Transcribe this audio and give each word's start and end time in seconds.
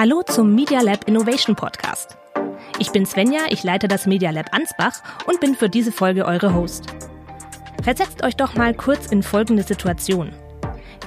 Hallo 0.00 0.22
zum 0.22 0.54
Media 0.54 0.80
Lab 0.80 1.06
Innovation 1.08 1.54
Podcast. 1.54 2.16
Ich 2.78 2.90
bin 2.90 3.04
Svenja, 3.04 3.40
ich 3.50 3.62
leite 3.64 3.86
das 3.86 4.06
Media 4.06 4.30
Lab 4.30 4.46
Ansbach 4.54 5.02
und 5.26 5.40
bin 5.40 5.54
für 5.54 5.68
diese 5.68 5.92
Folge 5.92 6.24
eure 6.24 6.54
Host. 6.54 6.86
Versetzt 7.82 8.24
euch 8.24 8.34
doch 8.34 8.54
mal 8.54 8.72
kurz 8.72 9.08
in 9.08 9.22
folgende 9.22 9.62
Situation. 9.62 10.32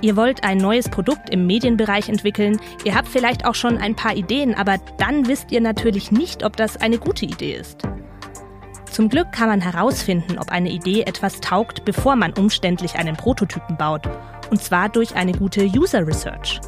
Ihr 0.01 0.15
wollt 0.15 0.43
ein 0.43 0.59
neues 0.59 0.89
Produkt 0.89 1.31
im 1.31 1.47
Medienbereich 1.47 2.07
entwickeln, 2.07 2.61
ihr 2.83 2.93
habt 2.93 3.07
vielleicht 3.07 3.45
auch 3.45 3.55
schon 3.55 3.79
ein 3.79 3.95
paar 3.95 4.15
Ideen, 4.15 4.53
aber 4.53 4.77
dann 4.99 5.27
wisst 5.27 5.51
ihr 5.51 5.61
natürlich 5.61 6.11
nicht, 6.11 6.45
ob 6.45 6.55
das 6.55 6.77
eine 6.77 6.99
gute 6.99 7.25
Idee 7.25 7.55
ist. 7.55 7.81
Zum 8.91 9.09
Glück 9.09 9.31
kann 9.31 9.49
man 9.49 9.61
herausfinden, 9.61 10.37
ob 10.37 10.51
eine 10.51 10.69
Idee 10.69 11.01
etwas 11.01 11.41
taugt, 11.41 11.83
bevor 11.83 12.15
man 12.15 12.33
umständlich 12.33 12.93
einen 12.93 13.17
Prototypen 13.17 13.75
baut, 13.75 14.03
und 14.51 14.61
zwar 14.61 14.87
durch 14.87 15.15
eine 15.15 15.31
gute 15.31 15.65
User 15.65 16.05
Research. 16.05 16.61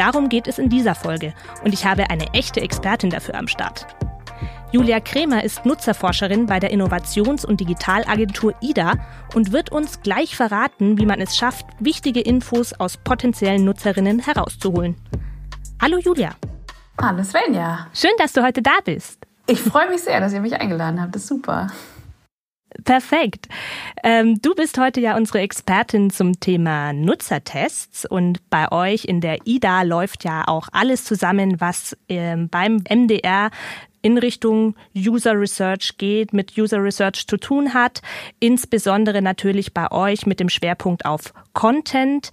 Darum 0.00 0.30
geht 0.30 0.48
es 0.48 0.58
in 0.58 0.70
dieser 0.70 0.94
Folge 0.94 1.34
und 1.62 1.74
ich 1.74 1.84
habe 1.84 2.08
eine 2.08 2.32
echte 2.32 2.62
Expertin 2.62 3.10
dafür 3.10 3.34
am 3.34 3.46
Start. 3.46 3.86
Julia 4.72 4.98
Krämer 4.98 5.44
ist 5.44 5.66
Nutzerforscherin 5.66 6.46
bei 6.46 6.58
der 6.58 6.70
Innovations- 6.70 7.44
und 7.44 7.60
Digitalagentur 7.60 8.54
IDA 8.62 8.94
und 9.34 9.52
wird 9.52 9.70
uns 9.70 10.00
gleich 10.00 10.36
verraten, 10.36 10.96
wie 10.96 11.04
man 11.04 11.20
es 11.20 11.36
schafft, 11.36 11.66
wichtige 11.80 12.22
Infos 12.22 12.72
aus 12.72 12.96
potenziellen 12.96 13.62
Nutzerinnen 13.66 14.20
herauszuholen. 14.20 14.96
Hallo 15.82 15.98
Julia. 15.98 16.30
Hallo 16.98 17.22
Svenja. 17.22 17.88
Schön, 17.92 18.12
dass 18.16 18.32
du 18.32 18.42
heute 18.42 18.62
da 18.62 18.78
bist. 18.82 19.18
Ich 19.48 19.60
freue 19.60 19.90
mich 19.90 20.00
sehr, 20.00 20.18
dass 20.18 20.32
ihr 20.32 20.40
mich 20.40 20.54
eingeladen 20.54 20.98
habt. 20.98 21.14
Das 21.14 21.24
ist 21.24 21.28
super. 21.28 21.66
Perfekt. 22.84 23.48
Ähm, 24.02 24.40
du 24.40 24.54
bist 24.54 24.78
heute 24.78 25.00
ja 25.00 25.16
unsere 25.16 25.40
Expertin 25.40 26.10
zum 26.10 26.40
Thema 26.40 26.92
Nutzertests 26.92 28.06
und 28.06 28.38
bei 28.50 28.70
euch 28.70 29.04
in 29.04 29.20
der 29.20 29.38
IDA 29.46 29.82
läuft 29.82 30.24
ja 30.24 30.46
auch 30.46 30.68
alles 30.72 31.04
zusammen, 31.04 31.60
was 31.60 31.96
ähm, 32.08 32.48
beim 32.48 32.82
MDR 32.88 33.50
in 34.02 34.18
Richtung 34.18 34.74
User 34.96 35.38
Research 35.38 35.98
geht, 35.98 36.32
mit 36.32 36.56
User 36.56 36.82
Research 36.82 37.26
zu 37.26 37.36
tun 37.36 37.74
hat, 37.74 38.00
insbesondere 38.38 39.22
natürlich 39.22 39.74
bei 39.74 39.90
euch 39.90 40.26
mit 40.26 40.40
dem 40.40 40.48
Schwerpunkt 40.48 41.04
auf 41.04 41.34
Content. 41.52 42.30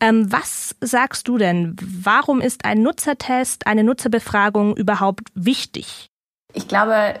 Ähm, 0.00 0.30
was 0.32 0.74
sagst 0.80 1.28
du 1.28 1.38
denn? 1.38 1.76
Warum 1.80 2.40
ist 2.40 2.64
ein 2.64 2.82
Nutzertest, 2.82 3.66
eine 3.66 3.84
Nutzerbefragung 3.84 4.76
überhaupt 4.76 5.28
wichtig? 5.34 6.10
Ich 6.52 6.68
glaube, 6.68 7.14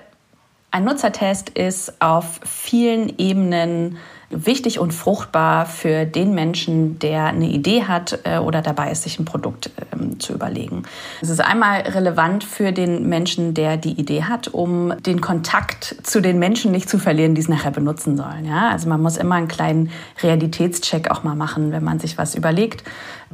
ein 0.74 0.82
Nutzertest 0.82 1.50
ist 1.50 2.02
auf 2.02 2.40
vielen 2.44 3.08
Ebenen 3.20 3.96
wichtig 4.30 4.78
und 4.78 4.92
fruchtbar 4.92 5.66
für 5.66 6.04
den 6.04 6.34
Menschen, 6.34 6.98
der 6.98 7.26
eine 7.26 7.48
Idee 7.48 7.84
hat 7.84 8.20
äh, 8.24 8.38
oder 8.38 8.62
dabei 8.62 8.90
ist, 8.90 9.02
sich 9.02 9.18
ein 9.18 9.24
Produkt 9.24 9.70
ähm, 9.92 10.20
zu 10.20 10.32
überlegen. 10.32 10.84
Es 11.20 11.28
ist 11.28 11.40
einmal 11.40 11.80
relevant 11.82 12.44
für 12.44 12.72
den 12.72 13.08
Menschen, 13.08 13.54
der 13.54 13.76
die 13.76 13.92
Idee 13.92 14.24
hat, 14.24 14.48
um 14.48 14.94
den 15.02 15.20
Kontakt 15.20 15.96
zu 16.02 16.20
den 16.20 16.38
Menschen 16.38 16.72
nicht 16.72 16.88
zu 16.88 16.98
verlieren, 16.98 17.34
die 17.34 17.40
es 17.40 17.48
nachher 17.48 17.70
benutzen 17.70 18.16
sollen. 18.16 18.44
Ja? 18.44 18.70
Also 18.70 18.88
man 18.88 19.00
muss 19.02 19.16
immer 19.16 19.36
einen 19.36 19.48
kleinen 19.48 19.90
Realitätscheck 20.22 21.10
auch 21.10 21.22
mal 21.22 21.36
machen, 21.36 21.72
wenn 21.72 21.84
man 21.84 21.98
sich 21.98 22.18
was 22.18 22.34
überlegt 22.34 22.84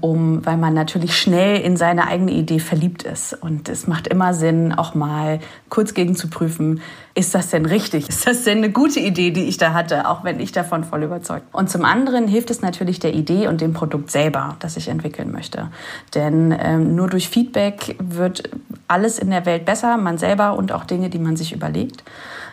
um, 0.00 0.44
weil 0.44 0.56
man 0.56 0.75
natürlich 0.75 1.16
schnell 1.16 1.60
in 1.60 1.77
seine 1.77 2.06
eigene 2.06 2.32
Idee 2.32 2.58
verliebt 2.58 3.02
ist. 3.02 3.34
Und 3.34 3.69
es 3.69 3.86
macht 3.86 4.06
immer 4.06 4.34
Sinn, 4.34 4.72
auch 4.72 4.94
mal 4.94 5.41
kurz 5.69 5.94
gegen 5.94 6.16
zu 6.16 6.28
prüfen, 6.28 6.80
ist 7.14 7.34
das 7.34 7.50
denn 7.50 7.66
richtig? 7.66 8.08
Ist 8.08 8.27
das 8.27 8.44
denn 8.44 8.58
eine 8.58 8.70
gute 8.70 9.00
Idee, 9.00 9.30
die 9.30 9.44
ich 9.44 9.56
da 9.58 9.75
hatte, 9.75 10.08
auch 10.08 10.25
wenn 10.25 10.41
ich 10.41 10.52
davon 10.52 10.79
voll 10.84 11.02
überzeugt? 11.02 11.46
Und 11.52 11.70
zum 11.70 11.84
anderen 11.84 12.28
hilft 12.28 12.50
es 12.50 12.62
natürlich 12.62 12.98
der 12.98 13.14
Idee 13.14 13.48
und 13.48 13.60
dem 13.60 13.72
Produkt 13.72 14.10
selber, 14.10 14.56
das 14.60 14.76
ich 14.76 14.88
entwickeln 14.88 15.32
möchte. 15.32 15.68
Denn 16.14 16.54
ähm, 16.58 16.94
nur 16.94 17.08
durch 17.08 17.28
Feedback 17.28 17.96
wird 17.98 18.50
alles 18.88 19.18
in 19.18 19.30
der 19.30 19.46
Welt 19.46 19.64
besser, 19.64 19.96
man 19.96 20.18
selber 20.18 20.56
und 20.56 20.72
auch 20.72 20.84
Dinge, 20.84 21.10
die 21.10 21.18
man 21.18 21.36
sich 21.36 21.52
überlegt. 21.52 22.04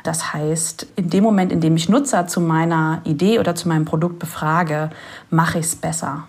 Das 0.03 0.33
heißt, 0.33 0.87
in 0.95 1.09
dem 1.09 1.23
Moment, 1.23 1.51
in 1.51 1.61
dem 1.61 1.75
ich 1.75 1.89
Nutzer 1.89 2.27
zu 2.27 2.39
meiner 2.39 3.01
Idee 3.03 3.39
oder 3.39 3.55
zu 3.55 3.67
meinem 3.67 3.85
Produkt 3.85 4.19
befrage, 4.19 4.89
mache 5.29 5.59
ich 5.59 5.65
es 5.65 5.75
besser. 5.75 6.27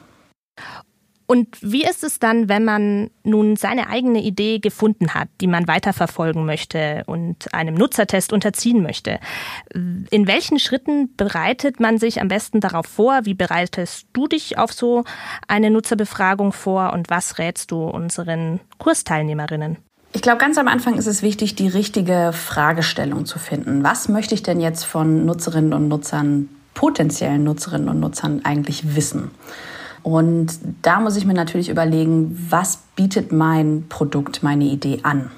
Und 1.30 1.58
wie 1.60 1.84
ist 1.84 2.04
es 2.04 2.18
dann, 2.18 2.48
wenn 2.48 2.64
man 2.64 3.10
nun 3.22 3.56
seine 3.56 3.90
eigene 3.90 4.22
Idee 4.22 4.60
gefunden 4.60 5.12
hat, 5.12 5.28
die 5.42 5.46
man 5.46 5.68
weiterverfolgen 5.68 6.46
möchte 6.46 7.02
und 7.04 7.52
einem 7.52 7.74
Nutzertest 7.74 8.32
unterziehen 8.32 8.82
möchte? 8.82 9.20
In 9.74 10.26
welchen 10.26 10.58
Schritten 10.58 11.14
bereitet 11.16 11.80
man 11.80 11.98
sich 11.98 12.22
am 12.22 12.28
besten 12.28 12.60
darauf 12.60 12.86
vor? 12.86 13.20
Wie 13.24 13.34
bereitest 13.34 14.06
du 14.14 14.26
dich 14.26 14.56
auf 14.56 14.72
so 14.72 15.04
eine 15.46 15.70
Nutzerbefragung 15.70 16.52
vor 16.52 16.94
und 16.94 17.10
was 17.10 17.36
rätst 17.36 17.72
du 17.72 17.84
unseren 17.84 18.60
Kursteilnehmerinnen? 18.78 19.76
Ich 20.14 20.22
glaube, 20.22 20.38
ganz 20.38 20.56
am 20.56 20.66
Anfang 20.66 20.94
ist 20.94 21.06
es 21.06 21.20
wichtig, 21.20 21.54
die 21.54 21.68
richtige 21.68 22.30
Fragestellung 22.32 23.26
zu 23.26 23.38
finden. 23.38 23.84
Was 23.84 24.08
möchte 24.08 24.32
ich 24.34 24.42
denn 24.42 24.60
jetzt 24.60 24.84
von 24.84 25.26
Nutzerinnen 25.26 25.74
und 25.74 25.88
Nutzern, 25.88 26.48
potenziellen 26.72 27.44
Nutzerinnen 27.44 27.90
und 27.90 28.00
Nutzern 28.00 28.46
eigentlich 28.46 28.96
wissen? 28.96 29.30
Und 30.08 30.58
da 30.80 31.00
muss 31.00 31.16
ich 31.16 31.26
mir 31.26 31.34
natürlich 31.34 31.68
überlegen, 31.68 32.46
was 32.48 32.78
bietet 32.96 33.30
mein 33.30 33.84
Produkt, 33.90 34.42
meine 34.42 34.64
Idee 34.64 35.00
an? 35.02 35.30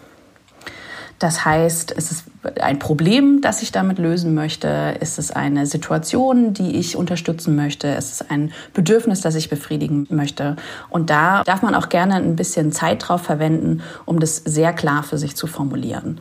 Das 1.18 1.44
heißt, 1.44 1.90
ist 1.90 2.12
es 2.12 2.24
ein 2.60 2.78
Problem, 2.78 3.40
das 3.40 3.62
ich 3.62 3.72
damit 3.72 3.98
lösen 3.98 4.32
möchte? 4.32 4.94
Ist 5.00 5.18
es 5.18 5.32
eine 5.32 5.66
Situation, 5.66 6.54
die 6.54 6.76
ich 6.76 6.96
unterstützen 6.96 7.56
möchte? 7.56 7.88
Ist 7.88 8.12
es 8.12 8.30
ein 8.30 8.52
Bedürfnis, 8.72 9.22
das 9.22 9.34
ich 9.34 9.50
befriedigen 9.50 10.06
möchte? 10.08 10.54
Und 10.88 11.10
da 11.10 11.42
darf 11.42 11.62
man 11.62 11.74
auch 11.74 11.88
gerne 11.88 12.14
ein 12.14 12.36
bisschen 12.36 12.70
Zeit 12.70 13.08
drauf 13.08 13.22
verwenden, 13.22 13.82
um 14.06 14.20
das 14.20 14.36
sehr 14.36 14.72
klar 14.72 15.02
für 15.02 15.18
sich 15.18 15.34
zu 15.34 15.48
formulieren. 15.48 16.20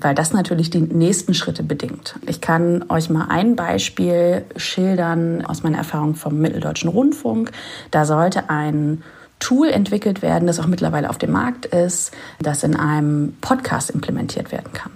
Weil 0.00 0.14
das 0.14 0.32
natürlich 0.32 0.68
die 0.68 0.82
nächsten 0.82 1.32
Schritte 1.32 1.62
bedingt. 1.62 2.16
Ich 2.26 2.40
kann 2.42 2.84
euch 2.90 3.08
mal 3.08 3.28
ein 3.30 3.56
Beispiel 3.56 4.44
schildern 4.56 5.44
aus 5.44 5.62
meiner 5.62 5.78
Erfahrung 5.78 6.14
vom 6.14 6.38
Mitteldeutschen 6.38 6.90
Rundfunk. 6.90 7.50
Da 7.90 8.04
sollte 8.04 8.50
ein 8.50 9.02
Tool 9.38 9.68
entwickelt 9.68 10.22
werden, 10.22 10.46
das 10.46 10.60
auch 10.60 10.66
mittlerweile 10.66 11.10
auf 11.10 11.18
dem 11.18 11.32
Markt 11.32 11.66
ist, 11.66 12.12
das 12.40 12.62
in 12.62 12.76
einem 12.76 13.36
Podcast 13.40 13.90
implementiert 13.90 14.52
werden 14.52 14.72
kann. 14.72 14.92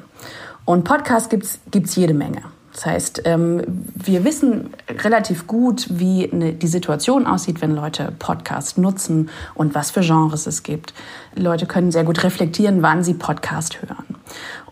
Und 0.64 0.84
Podcasts 0.84 1.28
gibt 1.28 1.44
es 1.44 1.96
jede 1.96 2.14
Menge. 2.14 2.42
Das 2.72 2.86
heißt, 2.86 3.22
ähm, 3.24 3.62
wir 3.66 4.24
wissen 4.24 4.70
relativ 4.88 5.46
gut, 5.46 5.86
wie 5.90 6.30
die 6.32 6.66
Situation 6.68 7.26
aussieht, 7.26 7.60
wenn 7.60 7.74
Leute 7.74 8.12
Podcast 8.18 8.78
nutzen 8.78 9.28
und 9.54 9.74
was 9.74 9.90
für 9.90 10.00
Genres 10.00 10.46
es 10.46 10.62
gibt. 10.62 10.94
Leute 11.34 11.66
können 11.66 11.90
sehr 11.90 12.04
gut 12.04 12.22
reflektieren, 12.22 12.80
wann 12.82 13.02
sie 13.02 13.14
Podcast 13.14 13.82
hören. 13.82 14.16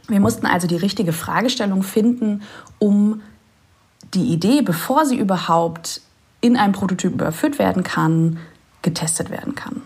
Wir 0.08 0.20
mussten 0.20 0.46
also 0.46 0.66
die 0.66 0.76
richtige 0.76 1.12
Fragestellung 1.12 1.82
finden, 1.82 2.42
um 2.78 3.20
die 4.14 4.32
Idee, 4.32 4.62
bevor 4.62 5.04
sie 5.04 5.19
überhaupt 5.19 6.00
in 6.41 6.56
einem 6.56 6.72
Prototypen 6.72 7.19
überführt 7.19 7.58
werden 7.58 7.82
kann, 7.82 8.38
getestet 8.82 9.30
werden 9.30 9.54
kann. 9.54 9.82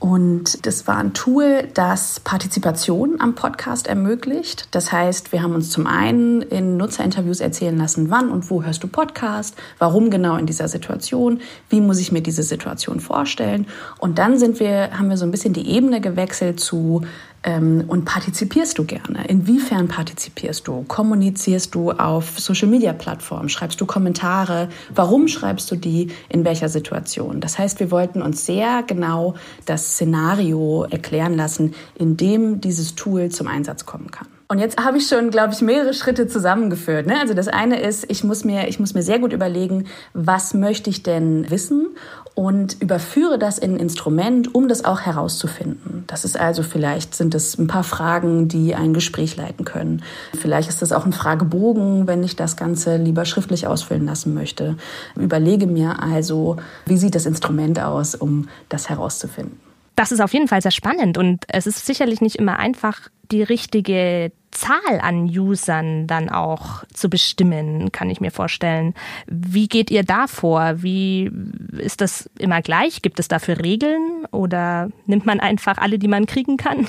Und 0.00 0.64
das 0.64 0.86
war 0.86 0.96
ein 0.96 1.12
Tool, 1.12 1.68
das 1.74 2.20
Partizipation 2.20 3.20
am 3.20 3.34
Podcast 3.34 3.86
ermöglicht. 3.86 4.66
Das 4.70 4.92
heißt, 4.92 5.30
wir 5.30 5.42
haben 5.42 5.54
uns 5.54 5.68
zum 5.68 5.86
einen 5.86 6.40
in 6.40 6.78
Nutzerinterviews 6.78 7.40
erzählen 7.40 7.76
lassen, 7.76 8.08
wann 8.08 8.30
und 8.30 8.50
wo 8.50 8.62
hörst 8.62 8.82
du 8.82 8.88
Podcast, 8.88 9.56
warum 9.78 10.08
genau 10.08 10.36
in 10.36 10.46
dieser 10.46 10.68
Situation, 10.68 11.42
wie 11.68 11.82
muss 11.82 11.98
ich 11.98 12.12
mir 12.12 12.22
diese 12.22 12.42
Situation 12.42 13.00
vorstellen. 13.00 13.66
Und 13.98 14.18
dann 14.18 14.38
sind 14.38 14.58
wir, 14.58 14.98
haben 14.98 15.10
wir 15.10 15.18
so 15.18 15.26
ein 15.26 15.30
bisschen 15.30 15.52
die 15.52 15.68
Ebene 15.68 16.00
gewechselt 16.00 16.60
zu, 16.60 17.02
ähm, 17.42 17.84
und 17.88 18.04
partizipierst 18.04 18.78
du 18.78 18.84
gerne? 18.84 19.24
Inwiefern 19.28 19.88
partizipierst 19.88 20.66
du? 20.68 20.84
Kommunizierst 20.86 21.74
du 21.74 21.92
auf 21.92 22.38
Social-Media-Plattformen? 22.38 23.48
Schreibst 23.48 23.80
du 23.80 23.86
Kommentare? 23.86 24.68
Warum 24.94 25.28
schreibst 25.28 25.70
du 25.70 25.76
die? 25.76 26.08
In 26.28 26.44
welcher 26.44 26.68
Situation? 26.68 27.40
Das 27.40 27.58
heißt, 27.58 27.80
wir 27.80 27.90
wollten 27.90 28.22
uns 28.22 28.44
sehr 28.44 28.82
genau 28.86 29.34
das 29.64 29.92
Szenario 29.92 30.86
erklären 30.90 31.34
lassen, 31.34 31.74
in 31.94 32.16
dem 32.16 32.60
dieses 32.60 32.94
Tool 32.94 33.30
zum 33.30 33.48
Einsatz 33.48 33.86
kommen 33.86 34.10
kann. 34.10 34.28
Und 34.50 34.58
jetzt 34.58 34.84
habe 34.84 34.98
ich 34.98 35.06
schon, 35.06 35.30
glaube 35.30 35.52
ich, 35.52 35.62
mehrere 35.62 35.94
Schritte 35.94 36.26
zusammengeführt. 36.26 37.06
Ne? 37.06 37.20
Also 37.20 37.34
das 37.34 37.46
eine 37.46 37.80
ist, 37.80 38.10
ich 38.10 38.24
muss 38.24 38.44
mir, 38.44 38.66
ich 38.66 38.80
muss 38.80 38.94
mir 38.94 39.02
sehr 39.02 39.20
gut 39.20 39.32
überlegen, 39.32 39.86
was 40.12 40.54
möchte 40.54 40.90
ich 40.90 41.04
denn 41.04 41.48
wissen 41.50 41.86
und 42.34 42.80
überführe 42.80 43.38
das 43.38 43.58
in 43.58 43.74
ein 43.74 43.80
Instrument, 43.80 44.54
um 44.54 44.68
das 44.68 44.84
auch 44.84 45.00
herauszufinden. 45.00 46.04
Das 46.06 46.24
ist 46.24 46.38
also 46.38 46.62
vielleicht 46.62 47.14
sind 47.14 47.34
es 47.34 47.58
ein 47.58 47.66
paar 47.66 47.84
Fragen, 47.84 48.48
die 48.48 48.74
ein 48.74 48.94
Gespräch 48.94 49.36
leiten 49.36 49.64
können. 49.64 50.02
Vielleicht 50.38 50.68
ist 50.68 50.82
das 50.82 50.92
auch 50.92 51.04
ein 51.04 51.12
Fragebogen, 51.12 52.06
wenn 52.06 52.22
ich 52.22 52.36
das 52.36 52.56
Ganze 52.56 52.96
lieber 52.96 53.24
schriftlich 53.24 53.66
ausfüllen 53.66 54.06
lassen 54.06 54.34
möchte. 54.34 54.76
Überlege 55.16 55.66
mir 55.66 56.02
also, 56.02 56.56
wie 56.86 56.96
sieht 56.96 57.14
das 57.14 57.26
Instrument 57.26 57.80
aus, 57.80 58.14
um 58.14 58.48
das 58.68 58.88
herauszufinden. 58.88 59.69
Das 60.00 60.12
ist 60.12 60.20
auf 60.20 60.32
jeden 60.32 60.48
Fall 60.48 60.62
sehr 60.62 60.70
spannend 60.70 61.18
und 61.18 61.44
es 61.48 61.66
ist 61.66 61.84
sicherlich 61.84 62.22
nicht 62.22 62.36
immer 62.36 62.58
einfach, 62.58 63.10
die 63.30 63.42
richtige 63.42 64.32
Zahl 64.50 64.98
an 64.98 65.24
Usern 65.24 66.06
dann 66.06 66.30
auch 66.30 66.84
zu 66.94 67.10
bestimmen, 67.10 67.92
kann 67.92 68.08
ich 68.08 68.18
mir 68.18 68.30
vorstellen. 68.30 68.94
Wie 69.26 69.68
geht 69.68 69.90
ihr 69.90 70.02
da 70.02 70.26
vor? 70.26 70.82
Wie 70.82 71.30
ist 71.76 72.00
das 72.00 72.30
immer 72.38 72.62
gleich? 72.62 73.02
Gibt 73.02 73.20
es 73.20 73.28
dafür 73.28 73.62
Regeln 73.62 74.24
oder 74.30 74.88
nimmt 75.04 75.26
man 75.26 75.38
einfach 75.38 75.76
alle, 75.76 75.98
die 75.98 76.08
man 76.08 76.24
kriegen 76.24 76.56
kann? 76.56 76.86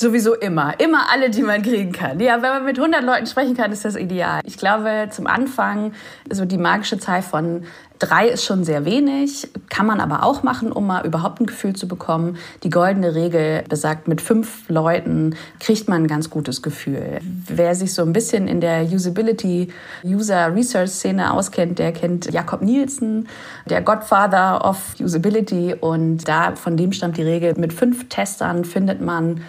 Sowieso 0.00 0.32
immer. 0.32 0.80
Immer 0.80 1.10
alle, 1.12 1.28
die 1.28 1.42
man 1.42 1.60
kriegen 1.60 1.92
kann. 1.92 2.18
Ja, 2.20 2.40
wenn 2.40 2.48
man 2.48 2.64
mit 2.64 2.78
100 2.78 3.04
Leuten 3.04 3.26
sprechen 3.26 3.54
kann, 3.54 3.70
ist 3.70 3.84
das 3.84 3.96
ideal. 3.96 4.40
Ich 4.46 4.56
glaube, 4.56 5.10
zum 5.10 5.26
Anfang, 5.26 5.92
so 6.30 6.46
die 6.46 6.56
magische 6.56 6.98
Zahl 6.98 7.20
von 7.20 7.64
drei 7.98 8.28
ist 8.28 8.46
schon 8.46 8.64
sehr 8.64 8.86
wenig, 8.86 9.50
kann 9.68 9.84
man 9.84 10.00
aber 10.00 10.22
auch 10.22 10.42
machen, 10.42 10.72
um 10.72 10.86
mal 10.86 11.04
überhaupt 11.04 11.42
ein 11.42 11.44
Gefühl 11.44 11.76
zu 11.76 11.86
bekommen. 11.86 12.38
Die 12.62 12.70
goldene 12.70 13.14
Regel 13.14 13.62
besagt, 13.68 14.08
mit 14.08 14.22
fünf 14.22 14.70
Leuten 14.70 15.36
kriegt 15.58 15.86
man 15.86 16.04
ein 16.04 16.08
ganz 16.08 16.30
gutes 16.30 16.62
Gefühl. 16.62 17.18
Wer 17.20 17.74
sich 17.74 17.92
so 17.92 18.00
ein 18.00 18.14
bisschen 18.14 18.48
in 18.48 18.62
der 18.62 18.84
Usability, 18.84 19.68
User 20.02 20.54
Research 20.54 20.92
Szene 20.92 21.30
auskennt, 21.30 21.78
der 21.78 21.92
kennt 21.92 22.32
Jakob 22.32 22.62
Nielsen, 22.62 23.28
der 23.66 23.82
Godfather 23.82 24.64
of 24.64 24.94
Usability 24.98 25.74
und 25.78 26.26
da 26.26 26.56
von 26.56 26.78
dem 26.78 26.92
stammt 26.92 27.18
die 27.18 27.22
Regel, 27.22 27.52
mit 27.58 27.74
fünf 27.74 28.08
Testern 28.08 28.64
findet 28.64 29.02
man 29.02 29.42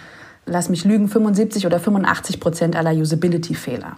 lass 0.46 0.68
mich 0.68 0.84
lügen, 0.84 1.08
75 1.08 1.66
oder 1.66 1.78
85 1.78 2.40
Prozent 2.40 2.76
aller 2.76 2.92
Usability-Fehler. 2.92 3.96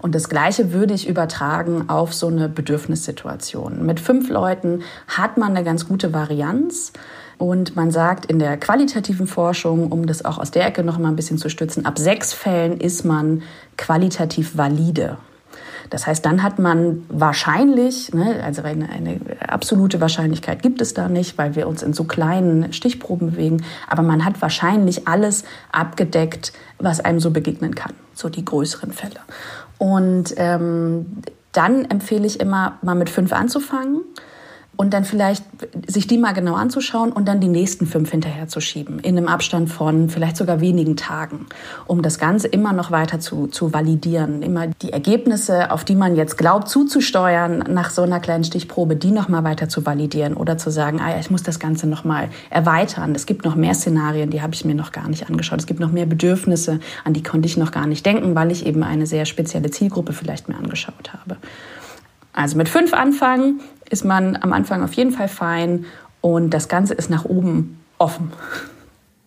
Und 0.00 0.14
das 0.14 0.28
Gleiche 0.28 0.72
würde 0.72 0.94
ich 0.94 1.08
übertragen 1.08 1.88
auf 1.88 2.14
so 2.14 2.28
eine 2.28 2.48
Bedürfnissituation. 2.48 3.84
Mit 3.84 4.00
fünf 4.00 4.28
Leuten 4.28 4.82
hat 5.08 5.36
man 5.36 5.50
eine 5.50 5.64
ganz 5.64 5.88
gute 5.88 6.12
Varianz. 6.12 6.92
Und 7.36 7.74
man 7.74 7.90
sagt 7.90 8.26
in 8.26 8.38
der 8.38 8.56
qualitativen 8.56 9.26
Forschung, 9.26 9.90
um 9.90 10.06
das 10.06 10.24
auch 10.24 10.38
aus 10.38 10.52
der 10.52 10.66
Ecke 10.66 10.84
noch 10.84 10.98
mal 10.98 11.08
ein 11.08 11.16
bisschen 11.16 11.38
zu 11.38 11.48
stützen, 11.48 11.84
ab 11.84 11.98
sechs 11.98 12.32
Fällen 12.32 12.78
ist 12.78 13.04
man 13.04 13.42
qualitativ 13.76 14.56
valide. 14.56 15.18
Das 15.90 16.06
heißt, 16.06 16.24
dann 16.24 16.42
hat 16.42 16.58
man 16.58 17.04
wahrscheinlich, 17.08 18.12
ne, 18.12 18.42
also 18.42 18.62
eine, 18.62 18.88
eine 18.88 19.20
absolute 19.46 20.00
Wahrscheinlichkeit 20.00 20.62
gibt 20.62 20.80
es 20.80 20.94
da 20.94 21.08
nicht, 21.08 21.38
weil 21.38 21.54
wir 21.54 21.68
uns 21.68 21.82
in 21.82 21.92
so 21.92 22.04
kleinen 22.04 22.72
Stichproben 22.72 23.32
bewegen, 23.32 23.64
aber 23.88 24.02
man 24.02 24.24
hat 24.24 24.40
wahrscheinlich 24.42 25.06
alles 25.06 25.44
abgedeckt, 25.72 26.52
was 26.78 27.00
einem 27.00 27.20
so 27.20 27.30
begegnen 27.30 27.74
kann, 27.74 27.92
so 28.14 28.28
die 28.28 28.44
größeren 28.44 28.92
Fälle. 28.92 29.20
Und 29.78 30.34
ähm, 30.36 31.22
dann 31.52 31.84
empfehle 31.84 32.26
ich 32.26 32.40
immer, 32.40 32.78
mal 32.82 32.94
mit 32.94 33.10
fünf 33.10 33.32
anzufangen 33.32 34.02
und 34.76 34.94
dann 34.94 35.04
vielleicht 35.04 35.44
sich 35.86 36.06
die 36.06 36.18
mal 36.18 36.32
genau 36.32 36.54
anzuschauen 36.54 37.12
und 37.12 37.26
dann 37.26 37.40
die 37.40 37.48
nächsten 37.48 37.86
fünf 37.86 38.10
hinterher 38.10 38.48
zu 38.48 38.60
schieben, 38.60 38.98
in 38.98 39.16
einem 39.16 39.28
Abstand 39.28 39.70
von 39.70 40.08
vielleicht 40.08 40.36
sogar 40.36 40.60
wenigen 40.60 40.96
Tagen, 40.96 41.46
um 41.86 42.02
das 42.02 42.18
Ganze 42.18 42.48
immer 42.48 42.72
noch 42.72 42.90
weiter 42.90 43.20
zu, 43.20 43.46
zu 43.46 43.72
validieren, 43.72 44.42
immer 44.42 44.66
die 44.66 44.92
Ergebnisse, 44.92 45.70
auf 45.70 45.84
die 45.84 45.94
man 45.94 46.16
jetzt 46.16 46.38
glaubt 46.38 46.68
zuzusteuern, 46.68 47.64
nach 47.68 47.90
so 47.90 48.02
einer 48.02 48.20
kleinen 48.20 48.44
Stichprobe, 48.44 48.96
die 48.96 49.10
noch 49.10 49.28
mal 49.28 49.44
weiter 49.44 49.68
zu 49.68 49.86
validieren 49.86 50.34
oder 50.34 50.58
zu 50.58 50.70
sagen, 50.70 51.00
ah 51.00 51.10
ja, 51.10 51.20
ich 51.20 51.30
muss 51.30 51.42
das 51.42 51.58
Ganze 51.58 51.86
noch 51.86 52.04
mal 52.04 52.28
erweitern. 52.50 53.14
Es 53.14 53.26
gibt 53.26 53.44
noch 53.44 53.54
mehr 53.54 53.74
Szenarien, 53.74 54.30
die 54.30 54.42
habe 54.42 54.54
ich 54.54 54.64
mir 54.64 54.74
noch 54.74 54.92
gar 54.92 55.08
nicht 55.08 55.28
angeschaut. 55.28 55.60
Es 55.60 55.66
gibt 55.66 55.80
noch 55.80 55.92
mehr 55.92 56.06
Bedürfnisse, 56.06 56.80
an 57.04 57.12
die 57.12 57.22
konnte 57.22 57.46
ich 57.46 57.56
noch 57.56 57.70
gar 57.70 57.86
nicht 57.86 58.04
denken, 58.04 58.34
weil 58.34 58.50
ich 58.50 58.66
eben 58.66 58.82
eine 58.82 59.06
sehr 59.06 59.24
spezielle 59.24 59.70
Zielgruppe 59.70 60.12
vielleicht 60.12 60.48
mir 60.48 60.56
angeschaut 60.56 61.12
habe. 61.12 61.36
Also 62.34 62.56
mit 62.56 62.68
fünf 62.68 62.92
anfangen 62.92 63.60
ist 63.90 64.04
man 64.04 64.36
am 64.36 64.52
Anfang 64.52 64.82
auf 64.82 64.92
jeden 64.94 65.12
Fall 65.12 65.28
fein 65.28 65.86
und 66.20 66.50
das 66.50 66.68
Ganze 66.68 66.94
ist 66.94 67.10
nach 67.10 67.24
oben 67.24 67.80
offen. 67.98 68.32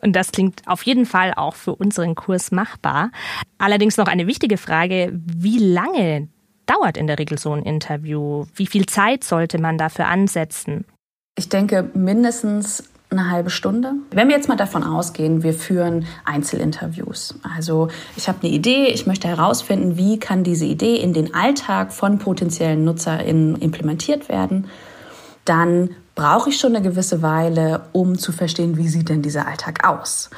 Und 0.00 0.14
das 0.14 0.30
klingt 0.30 0.62
auf 0.66 0.82
jeden 0.82 1.06
Fall 1.06 1.32
auch 1.34 1.56
für 1.56 1.74
unseren 1.74 2.14
Kurs 2.14 2.52
machbar. 2.52 3.10
Allerdings 3.58 3.96
noch 3.96 4.06
eine 4.06 4.28
wichtige 4.28 4.56
Frage, 4.56 5.10
wie 5.12 5.58
lange 5.58 6.28
dauert 6.66 6.96
in 6.96 7.06
der 7.06 7.18
Regel 7.18 7.36
so 7.38 7.52
ein 7.52 7.62
Interview? 7.62 8.46
Wie 8.54 8.66
viel 8.66 8.86
Zeit 8.86 9.24
sollte 9.24 9.58
man 9.58 9.76
dafür 9.76 10.06
ansetzen? 10.06 10.84
Ich 11.36 11.48
denke 11.48 11.90
mindestens 11.94 12.84
eine 13.10 13.30
halbe 13.30 13.50
Stunde. 13.50 13.94
Wenn 14.10 14.28
wir 14.28 14.36
jetzt 14.36 14.48
mal 14.48 14.56
davon 14.56 14.84
ausgehen, 14.84 15.42
wir 15.42 15.54
führen 15.54 16.06
Einzelinterviews. 16.24 17.36
Also 17.56 17.88
ich 18.16 18.28
habe 18.28 18.38
eine 18.42 18.52
Idee, 18.52 18.88
ich 18.88 19.06
möchte 19.06 19.28
herausfinden, 19.28 19.96
wie 19.96 20.18
kann 20.18 20.44
diese 20.44 20.66
Idee 20.66 20.96
in 20.96 21.14
den 21.14 21.34
Alltag 21.34 21.92
von 21.92 22.18
potenziellen 22.18 22.84
NutzerInnen 22.84 23.56
implementiert 23.56 24.28
werden, 24.28 24.66
dann 25.46 25.90
brauche 26.14 26.50
ich 26.50 26.58
schon 26.58 26.76
eine 26.76 26.86
gewisse 26.86 27.22
Weile, 27.22 27.82
um 27.92 28.18
zu 28.18 28.32
verstehen, 28.32 28.76
wie 28.76 28.88
sieht 28.88 29.08
denn 29.08 29.22
dieser 29.22 29.46
Alltag 29.46 29.88
aus. 29.88 30.28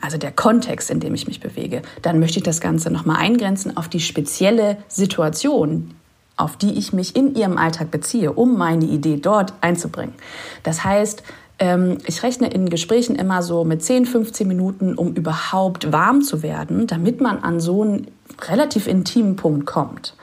Also 0.00 0.18
der 0.18 0.32
Kontext, 0.32 0.90
in 0.90 1.00
dem 1.00 1.14
ich 1.14 1.26
mich 1.26 1.40
bewege. 1.40 1.80
Dann 2.02 2.20
möchte 2.20 2.38
ich 2.38 2.42
das 2.42 2.60
Ganze 2.60 2.90
nochmal 2.90 3.16
eingrenzen 3.16 3.76
auf 3.76 3.88
die 3.88 4.00
spezielle 4.00 4.76
Situation, 4.88 5.94
auf 6.36 6.56
die 6.56 6.72
ich 6.74 6.92
mich 6.92 7.16
in 7.16 7.34
ihrem 7.34 7.56
Alltag 7.56 7.90
beziehe, 7.90 8.32
um 8.32 8.58
meine 8.58 8.84
Idee 8.84 9.16
dort 9.16 9.54
einzubringen. 9.60 10.14
Das 10.62 10.84
heißt, 10.84 11.22
ich 11.58 12.22
rechne 12.24 12.48
in 12.52 12.68
Gesprächen 12.68 13.14
immer 13.14 13.42
so 13.42 13.64
mit 13.64 13.82
10, 13.82 14.06
15 14.06 14.46
Minuten, 14.48 14.94
um 14.94 15.14
überhaupt 15.14 15.92
warm 15.92 16.22
zu 16.22 16.42
werden, 16.42 16.88
damit 16.88 17.20
man 17.20 17.38
an 17.44 17.60
so 17.60 17.82
einen 17.82 18.08
relativ 18.48 18.88
intimen 18.88 19.36
Punkt 19.36 19.64
kommt. 19.64 20.14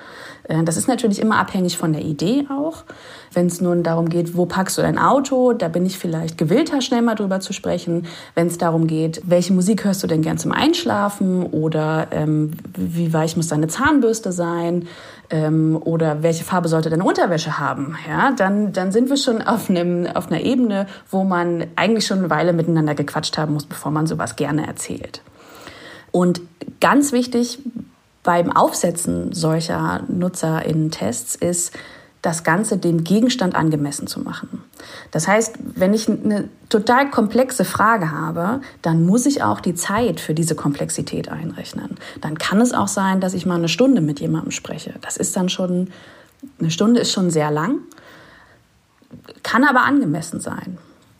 Äh, 0.44 0.64
das 0.64 0.78
ist 0.78 0.88
natürlich 0.88 1.20
immer 1.20 1.38
abhängig 1.38 1.78
von 1.78 1.94
der 1.94 2.02
Idee 2.02 2.48
auch. 2.50 2.84
Wenn 3.34 3.48
es 3.48 3.62
nun 3.62 3.84
darum 3.84 4.10
geht, 4.10 4.36
wo 4.36 4.46
packst 4.46 4.78
du 4.78 4.82
dein 4.82 4.98
Auto, 4.98 5.54
da 5.54 5.68
bin 5.68 5.86
ich 5.86 5.98
vielleicht 5.98 6.38
gewillter, 6.38 6.82
schnell 6.82 7.02
mal 7.02 7.16
drüber 7.16 7.40
zu 7.40 7.54
sprechen. 7.54 8.08
Wenn 8.36 8.48
es 8.48 8.58
darum 8.58 8.88
geht, 8.88 9.22
welche 9.26 9.54
Musik 9.54 9.86
hörst 9.86 10.04
du 10.04 10.08
denn 10.08 10.22
gern 10.22 10.38
zum 10.38 10.52
Einschlafen 10.52 11.44
oder 11.44 12.08
ähm, 12.12 12.52
wie 12.76 13.14
weich 13.14 13.38
muss 13.38 13.48
deine 13.48 13.68
Zahnbürste 13.68 14.32
sein 14.32 14.88
ähm, 15.30 15.80
oder 15.82 16.24
welche 16.24 16.44
Farbe 16.44 16.68
sollte 16.68 16.90
deine 16.90 17.06
Unterwäsche 17.06 17.58
haben, 17.58 17.96
ja, 18.08 18.32
dann, 18.32 18.74
dann 18.74 18.92
sind 18.92 19.10
wir 19.10 19.18
schon 19.18 19.42
auf, 19.42 19.70
einem, 19.70 20.08
auf 20.08 20.30
einer 20.30 20.42
Ebene, 20.42 20.88
wo 21.10 21.24
man 21.24 21.68
eigentlich 21.76 22.06
schon 22.06 22.20
eine 22.20 22.30
Weile 22.30 22.54
miteinander 22.54 22.96
gequatscht 22.96 23.38
haben 23.38 23.54
muss, 23.54 23.66
bevor 23.66 23.92
man 23.92 24.08
sowas 24.08 24.36
gerne 24.36 24.68
erzählt. 24.68 25.22
Und 26.12 26.42
ganz 26.82 27.14
wichtig 27.14 27.60
beim 28.24 28.52
Aufsetzen 28.52 29.34
solcher 29.34 30.04
NutzerInnen-Tests 30.08 31.36
ist, 31.36 31.74
das 32.22 32.44
Ganze 32.44 32.78
dem 32.78 33.04
Gegenstand 33.04 33.56
angemessen 33.56 34.06
zu 34.06 34.20
machen. 34.20 34.64
Das 35.10 35.28
heißt, 35.28 35.56
wenn 35.76 35.94
ich 35.94 36.08
eine 36.08 36.50
total 36.70 37.10
komplexe 37.10 37.66
Frage 37.66 38.12
habe, 38.12 38.62
dann 38.84 39.06
muss 39.06 39.26
ich 39.26 39.42
auch 39.42 39.60
die 39.60 39.74
Zeit 39.74 40.20
für 40.20 40.36
diese 40.36 40.54
Komplexität 40.54 41.30
einrechnen. 41.30 41.98
Dann 42.22 42.38
kann 42.38 42.62
es 42.62 42.74
auch 42.74 42.88
sein, 42.88 43.22
dass 43.22 43.34
ich 43.34 43.48
mal 43.48 43.56
eine 43.56 43.70
Stunde 43.70 44.02
mit 44.02 44.20
jemandem 44.20 44.52
spreche. 44.52 44.94
Das 45.02 45.18
ist 45.18 45.36
dann 45.36 45.50
schon, 45.50 45.90
eine 46.60 46.70
Stunde 46.70 47.00
ist 47.00 47.12
schon 47.12 47.32
sehr 47.32 47.50
lang, 47.50 47.80
kann 49.42 49.64
aber 49.64 49.82
angemessen 49.82 50.40
sein. 50.40 50.78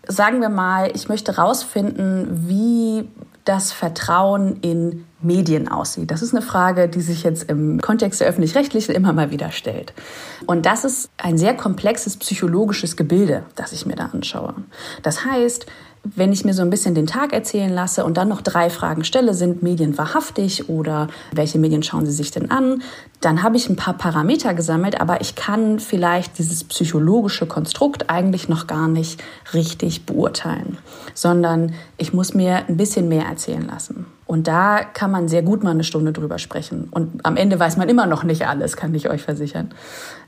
Sagen 0.08 0.40
wir 0.40 0.50
mal, 0.50 0.92
ich 0.94 1.10
möchte 1.10 1.36
herausfinden, 1.36 2.48
wie 2.48 3.10
das 3.44 3.72
Vertrauen 3.72 4.58
in 4.62 5.06
Medien 5.22 5.68
aussieht. 5.68 6.12
Das 6.12 6.22
ist 6.22 6.34
eine 6.34 6.42
Frage, 6.42 6.88
die 6.88 7.02
sich 7.02 7.24
jetzt 7.24 7.50
im 7.50 7.82
Kontext 7.82 8.22
der 8.22 8.28
öffentlich-rechtlichen 8.28 8.96
immer 8.96 9.14
mal 9.14 9.32
wieder 9.32 9.52
stellt. 9.52 9.94
Und 10.46 10.66
das 10.66 10.84
ist 10.84 11.10
ein 11.18 11.38
sehr 11.38 11.56
komplexes 11.56 12.18
psychologisches 12.18 12.96
Gebilde, 12.96 13.44
das 13.56 13.72
ich 13.74 13.86
mir 13.86 13.96
da 13.96 14.08
anschaue. 14.08 14.56
Das 15.04 15.26
heißt, 15.26 15.66
wenn 16.04 16.34
ich 16.34 16.44
mir 16.44 16.54
so 16.54 16.64
ein 16.64 16.72
bisschen 16.72 16.96
den 16.96 17.06
Tag 17.06 17.32
erzählen 17.32 17.70
lasse 17.70 18.04
und 18.04 18.18
dann 18.18 18.28
noch 18.28 18.42
drei 18.42 18.70
Fragen 18.70 19.04
stelle, 19.04 19.36
sind 19.36 19.62
Medien 19.62 19.98
wahrhaftig 19.98 20.68
oder 20.68 21.08
welche 21.32 21.60
Medien 21.60 21.84
schauen 21.84 22.08
Sie 22.08 22.12
sich 22.12 22.32
denn 22.32 22.50
an, 22.50 22.82
dann 23.20 23.44
habe 23.44 23.58
ich 23.58 23.70
ein 23.70 23.76
paar 23.76 23.94
Parameter 23.98 24.56
gesammelt, 24.56 25.00
aber 25.00 25.22
ich 25.22 25.36
kann 25.36 25.80
vielleicht 25.80 26.40
dieses 26.40 26.64
psychologische 26.64 27.46
Konstrukt 27.46 28.10
eigentlich 28.10 28.50
noch 28.50 28.66
gar 28.66 28.88
nicht 28.88 29.24
richtig 29.54 30.08
beurteilen, 30.08 30.80
sondern 31.14 31.74
ich 31.98 32.14
muss 32.14 32.34
mir 32.34 32.68
ein 32.68 32.78
bisschen 32.78 33.08
mehr 33.08 33.26
erzählen 33.26 33.66
lassen. 33.68 34.08
Und 34.32 34.48
da 34.48 34.86
kann 34.86 35.12
man 35.12 35.28
sehr 35.28 35.42
gut 35.42 35.62
mal 35.62 35.72
eine 35.72 35.84
Stunde 35.84 36.14
drüber 36.14 36.40
sprechen. 36.40 36.88
Und 36.90 37.26
am 37.26 37.36
Ende 37.36 37.60
weiß 37.60 37.76
man 37.76 37.90
immer 37.90 38.06
noch 38.06 38.24
nicht 38.24 38.48
alles, 38.48 38.78
kann 38.78 38.96
ich 38.96 39.10
euch 39.10 39.24
versichern. 39.24 39.72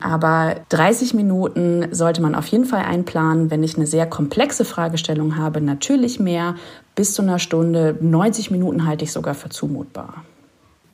Aber 0.02 0.58
30 0.68 1.14
Minuten 1.14 1.88
sollte 1.92 2.22
man 2.22 2.36
auf 2.36 2.46
jeden 2.48 2.66
Fall 2.66 2.84
einplanen. 2.84 3.50
Wenn 3.50 3.64
ich 3.64 3.78
eine 3.78 3.88
sehr 3.88 4.06
komplexe 4.06 4.66
Fragestellung 4.66 5.38
habe, 5.38 5.62
natürlich 5.62 6.20
mehr. 6.20 6.56
Bis 6.96 7.14
zu 7.14 7.22
einer 7.22 7.40
Stunde, 7.40 7.96
90 8.02 8.52
Minuten 8.52 8.86
halte 8.86 9.06
ich 9.06 9.14
sogar 9.14 9.36
für 9.36 9.48
zumutbar. 9.48 10.26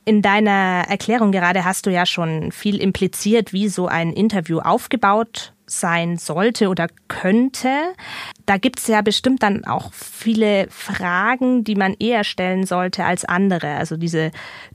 In 0.06 0.22
deiner 0.22 0.84
Erklärung 0.88 1.32
gerade 1.32 1.66
hast 1.66 1.88
du 1.88 1.90
ja 1.90 2.06
schon 2.06 2.52
viel 2.52 2.80
impliziert, 2.80 3.54
wie 3.54 3.70
so 3.70 3.88
ein 3.88 4.14
Interview 4.14 4.60
aufgebaut 4.60 5.54
sein 5.70 6.18
sollte 6.18 6.70
oder 6.70 6.88
könnte. 7.08 7.70
Da 8.46 8.58
gibt 8.58 8.80
es 8.80 8.88
ja 8.88 9.02
bestimmt 9.02 9.44
dann 9.44 9.66
auch 9.66 9.92
viele 9.94 10.68
Fragen, 10.70 11.64
die 11.64 11.76
man 11.76 11.94
eher 12.00 12.24
stellen 12.24 12.66
sollte 12.66 13.06
als 13.06 13.26
andere. 13.26 13.76
Also 13.76 13.98
diese 13.98 14.32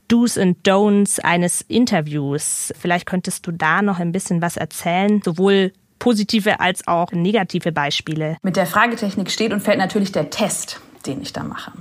Do's 0.07 0.37
und 0.37 0.67
Don'ts 0.67 1.19
eines 1.19 1.61
Interviews. 1.61 2.73
Vielleicht 2.79 3.05
könntest 3.05 3.45
du 3.47 3.51
da 3.51 3.81
noch 3.81 3.99
ein 3.99 4.11
bisschen 4.11 4.41
was 4.41 4.57
erzählen, 4.57 5.21
sowohl 5.23 5.73
positive 5.99 6.59
als 6.59 6.87
auch 6.87 7.11
negative 7.11 7.71
Beispiele. 7.71 8.37
Mit 8.43 8.57
der 8.57 8.65
Fragetechnik 8.65 9.31
steht 9.31 9.53
und 9.53 9.61
fällt 9.61 9.77
natürlich 9.77 10.11
der 10.11 10.29
Test, 10.29 10.79
den 11.05 11.21
ich 11.21 11.33
da 11.33 11.43
mache. 11.43 11.71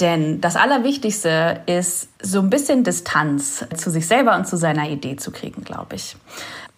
Denn 0.00 0.40
das 0.40 0.56
Allerwichtigste 0.56 1.60
ist, 1.66 2.08
so 2.22 2.40
ein 2.40 2.48
bisschen 2.48 2.84
Distanz 2.84 3.66
zu 3.76 3.90
sich 3.90 4.06
selber 4.06 4.34
und 4.34 4.48
zu 4.48 4.56
seiner 4.56 4.88
Idee 4.88 5.16
zu 5.16 5.30
kriegen, 5.30 5.62
glaube 5.62 5.96
ich. 5.96 6.16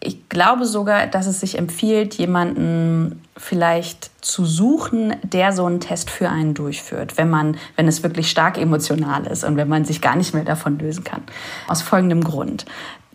Ich 0.04 0.28
glaube 0.28 0.66
sogar, 0.66 1.06
dass 1.06 1.26
es 1.26 1.40
sich 1.40 1.56
empfiehlt, 1.56 2.14
jemanden 2.14 3.22
vielleicht 3.36 4.10
zu 4.20 4.44
suchen, 4.44 5.14
der 5.22 5.52
so 5.52 5.64
einen 5.64 5.80
Test 5.80 6.10
für 6.10 6.28
einen 6.28 6.54
durchführt, 6.54 7.16
wenn 7.16 7.30
man, 7.30 7.56
wenn 7.76 7.86
es 7.86 8.02
wirklich 8.02 8.30
stark 8.30 8.58
emotional 8.58 9.26
ist 9.26 9.44
und 9.44 9.56
wenn 9.56 9.68
man 9.68 9.84
sich 9.84 10.00
gar 10.00 10.16
nicht 10.16 10.34
mehr 10.34 10.44
davon 10.44 10.78
lösen 10.78 11.04
kann. 11.04 11.22
Aus 11.68 11.82
folgendem 11.82 12.24
Grund. 12.24 12.64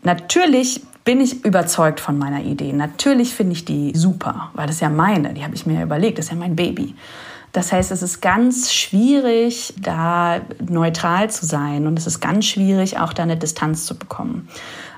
Natürlich 0.04 0.82
bin 1.04 1.20
ich 1.20 1.44
überzeugt 1.44 2.00
von 2.00 2.18
meiner 2.18 2.42
Idee. 2.42 2.72
Natürlich 2.72 3.34
finde 3.34 3.54
ich 3.54 3.66
die 3.66 3.94
super, 3.96 4.52
weil 4.54 4.68
das 4.68 4.78
ist 4.78 4.82
ja 4.82 4.90
meine, 4.90 5.34
die 5.34 5.44
habe 5.44 5.56
ich 5.56 5.66
mir 5.66 5.84
überlegt, 5.84 6.18
das 6.18 6.26
ist 6.26 6.32
ja 6.32 6.38
mein 6.38 6.56
Baby. 6.56 6.96
Das 7.54 7.72
heißt, 7.72 7.92
es 7.92 8.02
ist 8.02 8.22
ganz 8.22 8.74
schwierig, 8.74 9.74
da 9.80 10.42
neutral 10.60 11.30
zu 11.30 11.46
sein 11.46 11.88
und 11.88 11.98
es 11.98 12.08
ist 12.08 12.20
ganz 12.20 12.46
schwierig, 12.46 13.00
auch 13.00 13.14
da 13.14 13.24
eine 13.24 13.38
Distanz 13.38 13.86
zu 13.86 13.98
bekommen. 13.98 14.48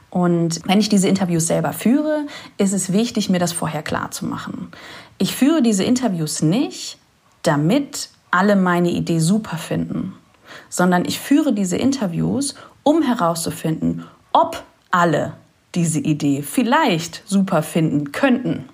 Und 0.10 0.62
wenn 0.66 0.80
ich 0.80 0.89
diese 0.89 1.08
Interviews 1.08 1.48
selber 1.48 1.74
führe, 1.74 2.25
ist 2.58 2.74
es 2.74 2.92
wichtig, 2.92 3.30
mir 3.30 3.39
das 3.39 3.54
vorher 3.54 3.84
klar 3.84 4.12
zu 4.12 4.25
machen. 4.25 4.72
Ich 5.18 5.36
führe 5.36 5.62
diese 5.62 5.84
Interviews 5.84 6.42
nicht, 6.42 6.98
damit 7.44 8.10
alle 8.32 8.56
meine 8.56 8.89
Idee 8.89 9.20
super 9.20 9.58
finden, 9.58 10.13
sondern 10.70 11.06
ich 11.06 11.20
führe 11.20 11.54
diese 11.54 11.78
Interviews, 11.78 12.56
um 12.84 13.01
herauszufinden, 13.01 14.06
ob 14.34 14.63
alle 14.92 15.34
diese 15.75 16.00
Idee 16.00 16.42
vielleicht 16.42 17.24
super 17.28 17.62
finden 17.62 18.12
könnten. 18.12 18.68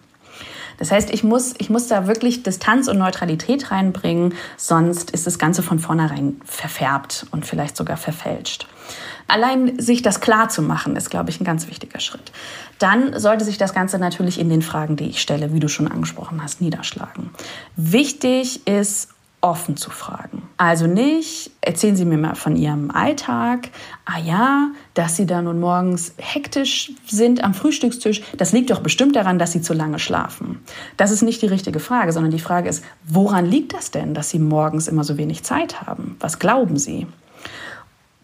Das 0.78 0.92
heißt, 0.92 1.12
ich 1.12 1.24
muss, 1.24 1.54
ich 1.58 1.70
muss 1.70 1.88
da 1.88 2.08
wirklich 2.08 2.44
Distanz 2.44 2.88
und 2.88 2.98
Neutralität 2.98 3.72
reinbringen, 3.72 4.34
sonst 4.58 5.12
ist 5.12 5.28
das 5.28 5.40
Ganze 5.40 5.64
von 5.64 5.80
vornherein 5.80 6.40
verfärbt 6.46 7.26
und 7.32 7.46
vielleicht 7.46 7.78
sogar 7.78 7.98
verfälscht. 7.98 8.68
Allein 9.28 9.80
sich 9.80 10.04
das 10.04 10.22
klar 10.22 10.50
zu 10.50 10.62
machen, 10.62 10.96
ist, 10.96 11.10
glaube 11.10 11.32
ich, 11.32 11.42
ein 11.42 11.46
ganz 11.46 11.68
wichtiger 11.68 12.00
Schritt. 12.00 12.32
Dann 12.78 13.20
sollte 13.20 13.44
sich 13.44 13.58
das 13.58 13.74
Ganze 13.74 13.98
natürlich 13.98 14.40
in 14.40 14.50
den 14.50 14.62
Fragen, 14.62 14.98
die 14.98 15.10
ich 15.10 15.22
stelle, 15.22 15.54
wie 15.54 15.60
du 15.60 15.68
schon 15.68 15.88
angesprochen 15.88 16.44
hast, 16.44 16.62
niederschlagen. 16.62 17.32
Wichtig 17.76 18.68
ist 18.68 19.10
offen 19.46 19.78
zu 19.78 19.92
fragen. 19.92 20.42
Also 20.58 20.88
nicht, 20.88 21.52
erzählen 21.62 21.96
Sie 21.96 22.04
mir 22.04 22.18
mal 22.18 22.34
von 22.34 22.56
Ihrem 22.56 22.90
Alltag. 22.90 23.70
Ah 24.04 24.20
ja, 24.20 24.70
dass 24.96 25.18
Sie 25.18 25.28
da 25.28 25.44
nun 25.44 25.60
morgens 25.60 26.14
hektisch 26.18 26.92
sind 27.06 27.44
am 27.44 27.54
Frühstückstisch, 27.54 28.24
das 28.38 28.54
liegt 28.54 28.72
doch 28.72 28.80
bestimmt 28.80 29.16
daran, 29.16 29.38
dass 29.38 29.52
Sie 29.52 29.62
zu 29.62 29.74
lange 29.74 30.00
schlafen. 30.00 30.64
Das 30.98 31.12
ist 31.12 31.22
nicht 31.22 31.44
die 31.44 31.48
richtige 31.48 31.80
Frage, 31.80 32.12
sondern 32.12 32.32
die 32.32 32.40
Frage 32.40 32.70
ist, 32.70 32.84
woran 33.04 33.46
liegt 33.46 33.74
das 33.74 33.92
denn, 33.92 34.16
dass 34.16 34.32
Sie 34.32 34.40
morgens 34.40 34.88
immer 34.88 35.04
so 35.04 35.16
wenig 35.18 35.44
Zeit 35.44 35.82
haben? 35.82 36.18
Was 36.20 36.40
glauben 36.40 36.78
Sie? 36.78 37.06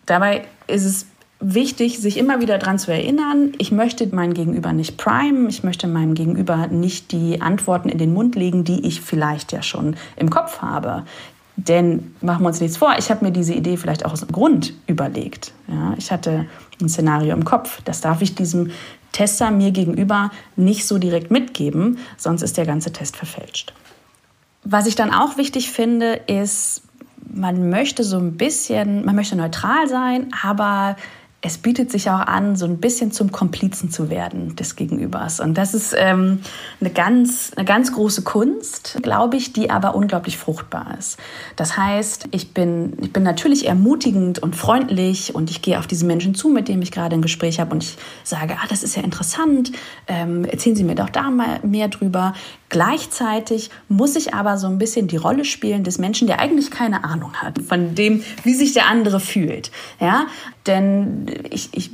Dabei 0.08 0.46
ist 0.66 0.86
es 0.86 1.06
wichtig, 1.42 2.00
sich 2.00 2.18
immer 2.18 2.40
wieder 2.40 2.58
daran 2.58 2.80
zu 2.80 2.92
erinnern, 2.92 3.54
ich 3.58 3.72
möchte 3.72 4.08
mein 4.14 4.34
Gegenüber 4.34 4.74
nicht 4.74 4.98
primen, 4.98 5.50
ich 5.50 5.64
möchte 5.64 5.88
meinem 5.88 6.14
Gegenüber 6.14 6.68
nicht 6.68 7.12
die 7.12 7.42
Antworten 7.42 7.90
in 7.90 7.98
den 7.98 8.14
Mund 8.14 8.36
legen, 8.36 8.64
die 8.64 8.86
ich 8.86 9.02
vielleicht 9.02 9.52
ja 9.52 9.62
schon 9.64 9.96
im 10.16 10.30
Kopf 10.30 10.62
habe. 10.62 11.04
Denn 11.58 12.16
machen 12.22 12.44
wir 12.44 12.48
uns 12.48 12.62
nichts 12.62 12.78
vor, 12.78 12.96
ich 12.98 13.10
habe 13.10 13.26
mir 13.26 13.32
diese 13.32 13.54
Idee 13.54 13.78
vielleicht 13.78 14.06
auch 14.06 14.14
aus 14.14 14.22
dem 14.22 14.32
Grund 14.32 14.74
überlegt. 14.88 15.52
Ja, 15.68 15.94
ich 15.98 16.12
hatte 16.12 16.46
ein 16.82 16.90
Szenario 16.90 17.34
im 17.34 17.44
Kopf. 17.44 17.82
Das 17.84 18.02
darf 18.02 18.22
ich 18.22 18.36
diesem 18.36 18.72
Tester 19.12 19.52
mir 19.52 19.72
gegenüber 19.72 20.32
nicht 20.56 20.88
so 20.88 20.98
direkt 20.98 21.32
mitgeben, 21.32 21.98
sonst 22.18 22.42
ist 22.42 22.58
der 22.58 22.66
ganze 22.66 22.94
Test 22.94 23.18
verfälscht. 23.18 23.74
Was 24.64 24.88
ich 24.88 24.96
dann 24.96 25.12
auch 25.12 25.38
wichtig 25.38 25.72
finde, 25.72 26.14
ist, 26.28 26.84
man 27.34 27.70
möchte 27.70 28.04
so 28.04 28.18
ein 28.18 28.38
bisschen, 28.38 29.06
man 29.06 29.16
möchte 29.16 29.36
neutral 29.36 29.88
sein, 29.88 30.32
aber 30.44 30.96
es 31.44 31.58
bietet 31.58 31.92
sich 31.92 32.08
auch 32.10 32.20
an, 32.20 32.56
so 32.56 32.66
ein 32.66 32.78
bisschen 32.78 33.12
zum 33.12 33.32
Komplizen 33.32 33.90
zu 33.90 34.12
werden 34.12 34.56
des 34.56 34.76
Gegenübers. 34.76 35.40
Und 35.40 35.56
das 35.56 35.74
ist 35.74 35.96
ähm, 35.98 36.42
eine, 36.80 36.92
ganz, 36.92 37.52
eine 37.56 37.66
ganz 37.66 37.92
große 37.94 38.22
Kunst, 38.22 39.00
glaube 39.02 39.38
ich, 39.38 39.52
die 39.52 39.72
aber 39.72 39.96
unglaublich 39.96 40.38
fruchtbar 40.38 40.96
ist. 41.00 41.18
Das 41.56 41.78
heißt, 41.78 42.28
ich 42.30 42.54
bin, 42.54 42.94
ich 43.02 43.12
bin 43.12 43.24
natürlich 43.24 43.68
ermutigend 43.68 44.38
und 44.38 44.56
freundlich 44.56 45.34
und 45.34 45.50
ich 45.50 45.64
gehe 45.64 45.80
auf 45.80 45.88
diese 45.88 46.06
Menschen 46.06 46.36
zu, 46.36 46.48
mit 46.50 46.68
denen 46.68 46.84
ich 46.84 46.92
gerade 46.92 47.16
ein 47.16 47.24
Gespräch 47.24 47.60
habe 47.60 47.72
und 47.72 47.84
ich 47.84 47.98
sage, 48.24 48.58
ah, 48.62 48.68
das 48.70 48.84
ist 48.84 48.96
ja 48.96 49.02
interessant, 49.02 49.72
ähm, 50.08 50.46
erzählen 50.46 50.76
Sie 50.76 50.84
mir 50.84 50.96
doch 50.96 51.10
da 51.10 51.32
mal 51.32 51.60
mehr 51.64 51.88
drüber. 51.88 52.36
Gleichzeitig 52.72 53.70
muss 53.90 54.16
ich 54.16 54.34
aber 54.34 54.58
so 54.58 54.66
ein 54.66 54.78
bisschen 54.78 55.10
die 55.10 55.18
Rolle 55.18 55.44
spielen 55.44 55.84
des 55.84 55.98
Menschen, 55.98 56.26
der 56.26 56.40
eigentlich 56.40 56.72
keine 56.72 57.04
Ahnung 57.04 57.34
hat 57.34 57.60
von 57.60 57.96
dem, 57.96 58.24
wie 58.44 58.54
sich 58.54 58.72
der 58.72 58.88
andere 58.88 59.20
fühlt. 59.20 59.72
Ja, 60.00 60.28
denn 60.68 61.26
ich, 61.50 61.68
ich, 61.74 61.90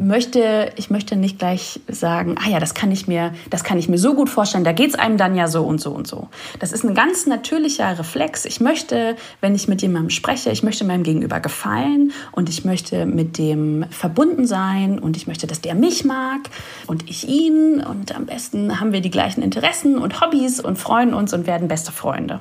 möchte, 0.00 0.72
ich 0.76 0.90
möchte 0.90 1.16
nicht 1.16 1.38
gleich 1.38 1.80
sagen, 1.88 2.36
ah 2.38 2.48
ja, 2.48 2.58
das 2.58 2.74
kann 2.74 2.90
ich 2.90 3.06
mir, 3.06 3.32
das 3.50 3.64
kann 3.64 3.78
ich 3.78 3.88
mir 3.88 3.98
so 3.98 4.14
gut 4.14 4.28
vorstellen, 4.28 4.64
da 4.64 4.72
geht 4.72 4.90
es 4.90 4.94
einem 4.94 5.16
dann 5.16 5.36
ja 5.36 5.46
so 5.46 5.62
und 5.62 5.80
so 5.80 5.90
und 5.90 6.06
so. 6.06 6.28
Das 6.58 6.72
ist 6.72 6.84
ein 6.84 6.94
ganz 6.94 7.26
natürlicher 7.26 7.98
Reflex. 7.98 8.44
Ich 8.44 8.60
möchte, 8.60 9.16
wenn 9.40 9.54
ich 9.54 9.68
mit 9.68 9.82
jemandem 9.82 10.10
spreche, 10.10 10.50
ich 10.50 10.62
möchte 10.62 10.84
meinem 10.84 11.02
Gegenüber 11.02 11.40
gefallen 11.40 12.12
und 12.32 12.48
ich 12.48 12.64
möchte 12.64 13.06
mit 13.06 13.38
dem 13.38 13.84
verbunden 13.90 14.46
sein 14.46 14.98
und 14.98 15.16
ich 15.16 15.26
möchte, 15.26 15.46
dass 15.46 15.60
der 15.60 15.74
mich 15.74 16.04
mag 16.04 16.40
und 16.86 17.08
ich 17.08 17.28
ihn 17.28 17.82
und 17.82 18.14
am 18.14 18.26
besten 18.26 18.80
haben 18.80 18.92
wir 18.92 19.00
die 19.00 19.10
gleichen 19.10 19.42
Interessen 19.42 19.98
und 19.98 20.20
Hobbys 20.20 20.60
und 20.60 20.78
freuen 20.78 21.14
uns 21.14 21.34
und 21.34 21.46
werden 21.46 21.68
beste 21.68 21.92
Freunde. 21.92 22.40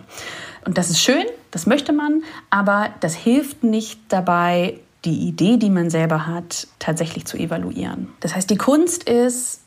Und 0.66 0.78
das 0.78 0.90
ist 0.90 1.02
schön, 1.02 1.26
das 1.52 1.66
möchte 1.66 1.94
man, 1.94 2.24
aber 2.50 2.90
das 3.00 3.16
hilft 3.16 3.64
nicht 3.64 4.00
dabei, 4.10 4.76
die 5.06 5.28
Idee, 5.28 5.58
die 5.58 5.70
man 5.70 5.90
selber 5.90 6.28
hat, 6.28 6.68
tatsächlich 6.80 7.26
zu 7.26 7.38
evaluieren. 7.38 8.10
Das 8.20 8.36
heißt, 8.36 8.50
die 8.50 8.58
Kunst 8.58 9.04
ist, 9.04 9.62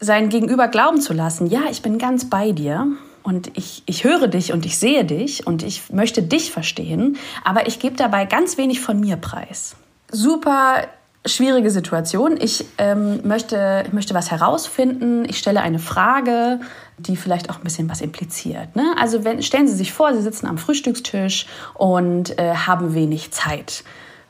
sein 0.00 0.28
Gegenüber 0.28 0.68
glauben 0.68 1.00
zu 1.00 1.12
lassen, 1.12 1.46
ja, 1.46 1.62
ich 1.70 1.82
bin 1.82 1.98
ganz 1.98 2.28
bei 2.28 2.52
dir 2.52 2.86
und 3.22 3.56
ich, 3.56 3.82
ich 3.86 4.04
höre 4.04 4.28
dich 4.28 4.52
und 4.52 4.66
ich 4.66 4.78
sehe 4.78 5.04
dich 5.04 5.46
und 5.46 5.62
ich 5.62 5.90
möchte 5.90 6.22
dich 6.22 6.50
verstehen, 6.50 7.16
aber 7.42 7.66
ich 7.66 7.78
gebe 7.78 7.96
dabei 7.96 8.26
ganz 8.26 8.58
wenig 8.58 8.80
von 8.80 9.00
mir 9.00 9.16
preis. 9.16 9.76
Super 10.10 10.84
schwierige 11.26 11.70
Situation. 11.70 12.38
Ich 12.38 12.66
ähm, 12.76 13.20
möchte, 13.24 13.84
möchte 13.92 14.12
was 14.12 14.30
herausfinden. 14.30 15.24
Ich 15.26 15.38
stelle 15.38 15.62
eine 15.62 15.78
Frage, 15.78 16.60
die 16.98 17.16
vielleicht 17.16 17.50
auch 17.50 17.56
ein 17.56 17.64
bisschen 17.64 17.88
was 17.88 18.02
impliziert. 18.02 18.76
Ne? 18.76 18.94
Also 19.00 19.24
wenn, 19.24 19.42
stellen 19.42 19.66
Sie 19.66 19.74
sich 19.74 19.92
vor, 19.92 20.12
Sie 20.14 20.20
sitzen 20.20 20.46
am 20.46 20.58
Frühstückstisch 20.58 21.46
und 21.72 22.38
äh, 22.38 22.54
haben 22.54 22.94
wenig 22.94 23.30
Zeit 23.32 23.84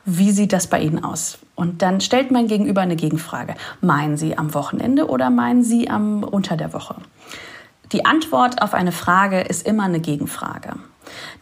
wie 0.05 0.31
sieht 0.31 0.53
das 0.53 0.67
bei 0.67 0.79
Ihnen 0.79 1.03
aus? 1.03 1.39
Und 1.55 1.81
dann 1.81 1.99
stellt 1.99 2.31
mein 2.31 2.47
Gegenüber 2.47 2.81
eine 2.81 2.95
Gegenfrage. 2.95 3.55
Meinen 3.81 4.17
Sie 4.17 4.37
am 4.37 4.53
Wochenende 4.53 5.07
oder 5.07 5.29
meinen 5.29 5.63
Sie 5.63 5.89
am 5.89 6.23
unter 6.23 6.57
der 6.57 6.73
Woche? 6.73 6.95
Die 7.91 8.05
Antwort 8.05 8.61
auf 8.61 8.73
eine 8.73 8.91
Frage 8.91 9.41
ist 9.41 9.65
immer 9.65 9.83
eine 9.83 9.99
Gegenfrage. 9.99 10.73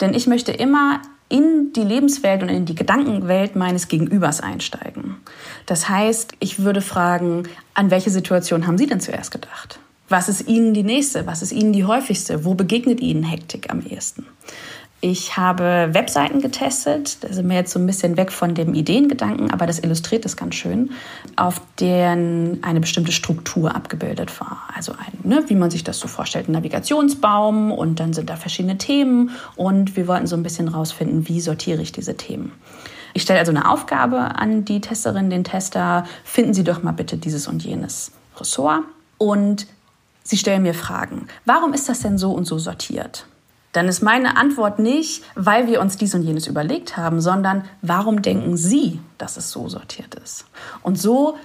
Denn 0.01 0.13
ich 0.13 0.27
möchte 0.27 0.51
immer 0.51 1.01
in 1.29 1.73
die 1.73 1.83
Lebenswelt 1.83 2.43
und 2.43 2.49
in 2.49 2.65
die 2.65 2.75
Gedankenwelt 2.75 3.55
meines 3.55 3.87
Gegenübers 3.87 4.39
einsteigen. 4.39 5.17
Das 5.65 5.89
heißt, 5.89 6.33
ich 6.39 6.59
würde 6.59 6.81
fragen, 6.81 7.43
an 7.73 7.91
welche 7.91 8.11
Situation 8.11 8.67
haben 8.67 8.77
Sie 8.77 8.87
denn 8.87 8.99
zuerst 8.99 9.31
gedacht? 9.31 9.79
Was 10.09 10.29
ist 10.29 10.47
Ihnen 10.47 10.73
die 10.73 10.83
nächste? 10.83 11.25
Was 11.25 11.41
ist 11.41 11.51
Ihnen 11.51 11.73
die 11.73 11.85
häufigste? 11.85 12.45
Wo 12.45 12.53
begegnet 12.53 12.99
Ihnen 13.01 13.23
Hektik 13.23 13.71
am 13.71 13.81
ehesten? 13.81 14.25
Ich 15.05 15.35
habe 15.35 15.89
Webseiten 15.91 16.39
getestet, 16.39 17.25
da 17.25 17.33
sind 17.33 17.49
wir 17.49 17.57
jetzt 17.57 17.73
so 17.73 17.77
ein 17.77 17.85
bisschen 17.85 18.15
weg 18.15 18.31
von 18.31 18.55
dem 18.55 18.73
Ideengedanken, 18.73 19.51
aber 19.51 19.67
das 19.67 19.79
illustriert 19.79 20.23
es 20.23 20.37
ganz 20.37 20.55
schön, 20.55 20.91
auf 21.35 21.59
deren 21.81 22.63
eine 22.63 22.79
bestimmte 22.79 23.11
Struktur 23.11 23.75
abgebildet 23.75 24.39
war. 24.39 24.61
Also 24.73 24.93
ein, 24.93 25.29
ne, 25.29 25.43
wie 25.47 25.55
man 25.55 25.69
sich 25.69 25.83
das 25.83 25.99
so 25.99 26.07
vorstellt, 26.07 26.47
ein 26.47 26.53
Navigationsbaum 26.53 27.73
und 27.73 27.99
dann 27.99 28.13
sind 28.13 28.29
da 28.29 28.37
verschiedene 28.37 28.77
Themen 28.77 29.31
und 29.57 29.97
wir 29.97 30.07
wollten 30.07 30.25
so 30.25 30.37
ein 30.37 30.43
bisschen 30.43 30.69
rausfinden, 30.69 31.27
wie 31.27 31.41
sortiere 31.41 31.81
ich 31.81 31.91
diese 31.91 32.15
Themen. 32.15 32.53
Ich 33.13 33.23
stelle 33.23 33.39
also 33.39 33.51
eine 33.51 33.69
Aufgabe 33.69 34.17
an 34.17 34.63
die 34.63 34.79
Testerin, 34.79 35.29
den 35.29 35.43
Tester, 35.43 36.05
finden 36.23 36.53
Sie 36.53 36.63
doch 36.63 36.81
mal 36.81 36.93
bitte 36.93 37.17
dieses 37.17 37.49
und 37.49 37.61
jenes 37.61 38.13
Ressort 38.37 38.83
und 39.17 39.67
Sie 40.23 40.37
stellen 40.37 40.63
mir 40.63 40.73
Fragen. 40.73 41.27
Warum 41.43 41.73
ist 41.73 41.89
das 41.89 41.99
denn 41.99 42.17
so 42.17 42.31
und 42.31 42.45
so 42.45 42.57
sortiert? 42.57 43.25
Dann 43.73 43.87
ist 43.87 44.01
meine 44.01 44.37
Antwort 44.37 44.79
nicht, 44.79 45.23
weil 45.35 45.67
wir 45.67 45.81
uns 45.81 45.97
dies 45.97 46.13
und 46.13 46.23
jenes 46.23 46.47
überlegt 46.47 46.95
haben, 46.95 47.19
sondern 47.19 47.65
warum 47.81 48.21
denken 48.21 48.55
Sie, 48.55 48.99
dass 49.17 49.35
es 49.35 49.51
so 49.51 49.67
sortiert 49.67 50.15
ist? 50.15 50.45
Und 50.83 50.99
so 50.99 51.37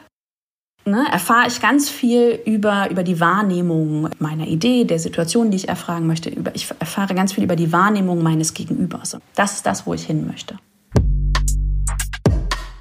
ne, 0.84 1.06
erfahre 1.10 1.48
ich 1.48 1.60
ganz 1.60 1.88
viel 1.88 2.38
über, 2.44 2.90
über 2.90 3.02
die 3.02 3.18
Wahrnehmung 3.18 4.10
meiner 4.18 4.46
Idee, 4.46 4.84
der 4.84 4.98
Situation, 4.98 5.50
die 5.50 5.56
ich 5.56 5.68
erfragen 5.68 6.06
möchte. 6.06 6.28
Über, 6.28 6.54
ich 6.54 6.70
erfahre 6.78 7.14
ganz 7.14 7.32
viel 7.32 7.44
über 7.44 7.56
die 7.56 7.72
Wahrnehmung 7.72 8.22
meines 8.22 8.52
Gegenübers. 8.52 9.16
Das 9.34 9.54
ist 9.54 9.66
das, 9.66 9.86
wo 9.86 9.94
ich 9.94 10.04
hin 10.04 10.26
möchte. 10.26 10.58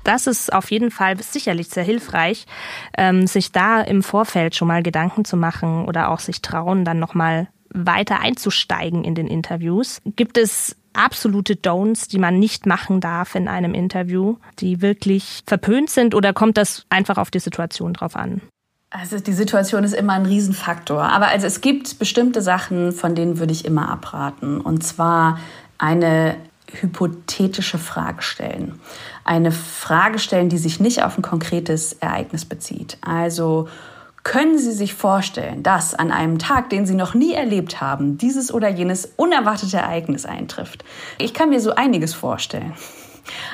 Das 0.04 0.28
ist 0.28 0.52
auf 0.54 0.72
jeden 0.72 0.92
Fall 0.92 1.22
sicherlich 1.22 1.70
sehr 1.70 1.84
hilfreich, 1.84 2.46
ähm, 2.98 3.28
sich 3.28 3.52
da 3.52 3.82
im 3.82 4.04
Vorfeld 4.04 4.56
schon 4.56 4.68
mal 4.68 4.84
Gedanken 4.84 5.26
zu 5.26 5.36
machen 5.36 5.86
oder 5.86 6.10
auch 6.10 6.20
sich 6.20 6.42
trauen, 6.42 6.86
dann 6.86 7.00
nochmal 7.00 7.50
weiter 7.86 8.20
einzusteigen 8.20 9.04
in 9.04 9.16
den 9.16 9.28
Interviews? 9.28 10.02
Gibt 10.16 10.38
es 10.38 10.76
absolute 10.94 11.54
Don'ts, 11.54 12.10
die 12.10 12.20
man 12.20 12.40
nicht 12.40 12.66
machen 12.66 13.00
darf 13.00 13.36
in 13.36 13.48
einem 13.48 13.74
Interview, 13.74 14.38
die 14.60 14.82
wirklich 14.82 15.44
verpönt 15.46 15.90
sind 15.90 16.16
oder 16.16 16.34
kommt 16.34 16.58
das 16.58 16.86
einfach 16.90 17.18
auf 17.18 17.30
die 17.30 17.40
Situation 17.40 17.94
drauf 17.94 18.16
an? 18.16 18.42
Also 18.90 19.20
die 19.20 19.34
Situation 19.34 19.84
ist 19.84 19.94
immer 19.94 20.14
ein 20.14 20.26
Riesenfaktor. 20.26 21.04
Aber 21.04 21.28
also 21.28 21.46
es 21.46 21.62
gibt 21.62 22.00
bestimmte 22.00 22.42
Sachen, 22.42 22.94
von 22.94 23.16
denen 23.16 23.38
würde 23.38 23.52
ich 23.52 23.66
immer 23.66 23.90
abraten. 23.90 24.62
Und 24.62 24.84
zwar 24.84 25.40
eine 25.78 26.38
hypothetische 26.72 27.78
Frage 27.78 28.22
stellen. 28.22 28.80
Eine 29.24 29.52
Frage 29.52 30.20
stellen, 30.20 30.50
die 30.50 30.58
sich 30.58 30.80
nicht 30.80 31.04
auf 31.04 31.18
ein 31.18 31.22
konkretes 31.22 31.94
Ereignis 31.94 32.46
bezieht. 32.46 32.98
Also 33.02 33.68
können 34.28 34.58
Sie 34.58 34.74
sich 34.74 34.94
vorstellen, 34.94 35.64
dass 35.64 35.96
an 35.96 36.12
einem 36.12 36.38
Tag, 36.38 36.70
den 36.70 36.86
Sie 36.86 36.96
noch 36.96 37.14
nie 37.14 37.32
erlebt 37.32 37.80
haben, 37.80 38.18
dieses 38.18 38.54
oder 38.54 38.68
jenes 38.68 39.14
unerwartete 39.16 39.78
Ereignis 39.78 40.26
eintrifft? 40.26 40.84
Ich 41.18 41.34
kann 41.34 41.50
mir 41.50 41.62
so 41.62 41.76
einiges 41.76 42.14
vorstellen. 42.14 42.74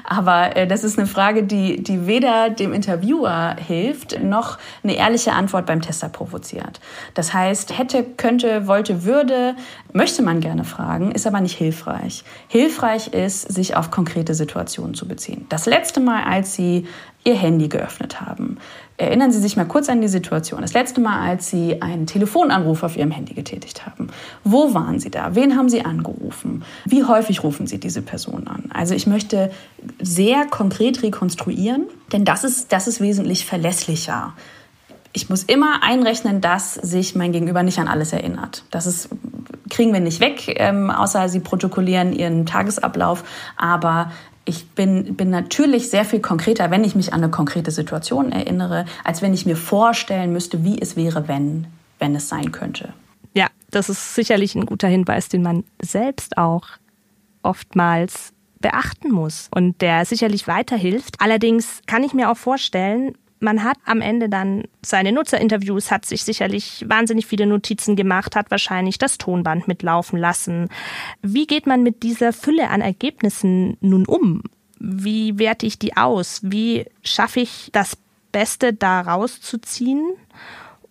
Aber 0.04 0.56
äh, 0.56 0.68
das 0.68 0.84
ist 0.84 0.98
eine 0.98 1.08
Frage, 1.08 1.44
die, 1.44 1.84
die 1.84 2.08
weder 2.08 2.50
dem 2.50 2.74
Interviewer 2.74 3.56
hilft, 3.56 4.22
noch 4.24 4.58
eine 4.84 4.96
ehrliche 4.96 5.34
Antwort 5.34 5.68
beim 5.68 5.82
Tester 5.82 6.10
provoziert. 6.10 6.80
Das 7.14 7.34
heißt, 7.34 7.78
hätte, 7.78 8.04
könnte, 8.04 8.68
wollte, 8.68 9.04
würde, 9.04 9.56
möchte 9.92 10.24
man 10.24 10.40
gerne 10.40 10.64
fragen, 10.64 11.12
ist 11.12 11.28
aber 11.28 11.42
nicht 11.42 11.58
hilfreich. 11.58 12.24
Hilfreich 12.48 13.14
ist, 13.14 13.42
sich 13.52 13.76
auf 13.76 13.92
konkrete 13.92 14.34
Situationen 14.34 14.96
zu 14.96 15.08
beziehen. 15.08 15.46
Das 15.50 15.66
letzte 15.66 16.00
Mal, 16.00 16.24
als 16.24 16.56
Sie 16.56 16.88
Ihr 17.26 17.36
Handy 17.36 17.70
geöffnet 17.70 18.22
haben, 18.22 18.58
Erinnern 18.98 19.32
Sie 19.32 19.40
sich 19.40 19.58
mal 19.58 19.66
kurz 19.66 19.90
an 19.90 20.02
die 20.02 20.08
Situation. 20.08 20.62
Das 20.62 20.74
letzte 20.74 21.02
Mal, 21.02 21.28
als 21.28 21.50
Sie 21.50 21.82
einen 21.82 22.06
Telefonanruf 22.06 22.84
auf 22.84 22.96
Ihrem 22.96 23.10
Handy 23.10 23.34
getätigt 23.34 23.88
haben. 23.88 24.08
Wo 24.44 24.76
waren 24.76 25.00
Sie 25.00 25.10
da? 25.10 25.34
Wen 25.34 25.58
haben 25.58 25.68
Sie 25.68 25.84
angerufen? 25.84 26.64
Wie 26.86 27.04
häufig 27.04 27.44
rufen 27.44 27.66
Sie 27.66 27.80
diese 27.80 28.04
Person 28.04 28.48
an? 28.48 28.66
Also 28.72 28.94
ich 28.94 29.08
möchte 29.08 29.52
sehr 30.00 30.46
konkret 30.46 31.02
rekonstruieren, 31.02 31.88
denn 32.12 32.24
das 32.24 32.44
ist, 32.44 32.72
das 32.72 32.88
ist 32.88 33.02
wesentlich 33.02 33.48
verlässlicher. 33.48 34.34
Ich 35.12 35.28
muss 35.28 35.42
immer 35.42 35.82
einrechnen, 35.82 36.40
dass 36.40 36.76
sich 36.76 37.16
mein 37.16 37.32
Gegenüber 37.32 37.64
nicht 37.64 37.80
an 37.80 37.88
alles 37.88 38.14
erinnert. 38.14 38.64
Das 38.70 38.86
ist, 38.86 39.10
kriegen 39.72 39.92
wir 39.92 40.02
nicht 40.02 40.20
weg, 40.20 40.56
ähm, 40.60 40.92
außer 40.92 41.30
Sie 41.30 41.40
protokollieren 41.40 42.14
Ihren 42.14 42.46
Tagesablauf. 42.46 43.24
Aber 43.58 44.12
ich 44.46 44.68
bin, 44.72 45.16
bin 45.16 45.30
natürlich 45.30 45.90
sehr 45.90 46.06
viel 46.06 46.20
konkreter, 46.20 46.70
wenn 46.72 46.84
ich 46.84 46.96
mich 46.96 47.14
an 47.14 47.24
eine 47.24 47.32
konkrete 47.32 47.72
Situation 47.72 48.32
erinnere, 48.32 48.86
als 49.04 49.22
wenn 49.22 49.34
ich 49.34 49.46
mir 49.46 49.56
vorstellen 49.56 50.34
müsste, 50.34 50.64
wie 50.64 50.82
es 50.82 50.96
wäre, 50.96 51.28
wenn, 51.28 51.68
wenn 52.00 52.16
es 52.16 52.30
sein 52.30 52.52
könnte. 52.52 52.94
Ja, 53.34 53.48
das 53.72 53.90
ist 53.90 54.16
sicherlich 54.16 54.56
ein 54.56 54.66
guter 54.66 54.88
Hinweis, 54.88 55.30
den 55.30 55.42
man 55.42 55.64
selbst 55.82 56.38
auch 56.38 56.68
oftmals 57.42 58.34
beachten 58.60 59.12
muss 59.12 59.50
und 59.54 59.82
der 59.82 60.06
sicherlich 60.06 60.48
weiterhilft. 60.48 61.16
Allerdings 61.20 61.82
kann 61.86 62.04
ich 62.04 62.14
mir 62.14 62.32
auch 62.32 62.38
vorstellen, 62.38 63.16
man 63.44 63.64
hat 63.64 63.78
am 63.86 64.02
Ende 64.02 64.30
dann 64.30 64.64
seine 64.82 65.12
Nutzerinterviews, 65.12 65.92
hat 65.92 66.06
sich 66.06 66.24
sicherlich 66.24 66.86
wahnsinnig 66.88 67.28
viele 67.28 67.46
Notizen 67.46 67.96
gemacht, 67.96 68.36
hat 68.36 68.50
wahrscheinlich 68.50 68.98
das 68.98 69.18
Tonband 69.18 69.68
mitlaufen 69.68 70.18
lassen. 70.18 70.70
Wie 71.22 71.46
geht 71.46 71.68
man 71.68 71.84
mit 71.84 72.02
dieser 72.02 72.34
Fülle 72.34 72.70
an 72.70 72.82
Ergebnissen 72.82 73.78
nun 73.82 74.06
um? 74.06 74.44
Wie 74.80 75.38
werte 75.38 75.66
ich 75.66 75.78
die 75.78 75.96
aus? 75.96 76.40
Wie 76.44 76.86
schaffe 77.04 77.42
ich 77.42 77.70
das 77.74 77.98
Beste 78.32 78.74
da 78.74 79.02
rauszuziehen? 79.02 80.16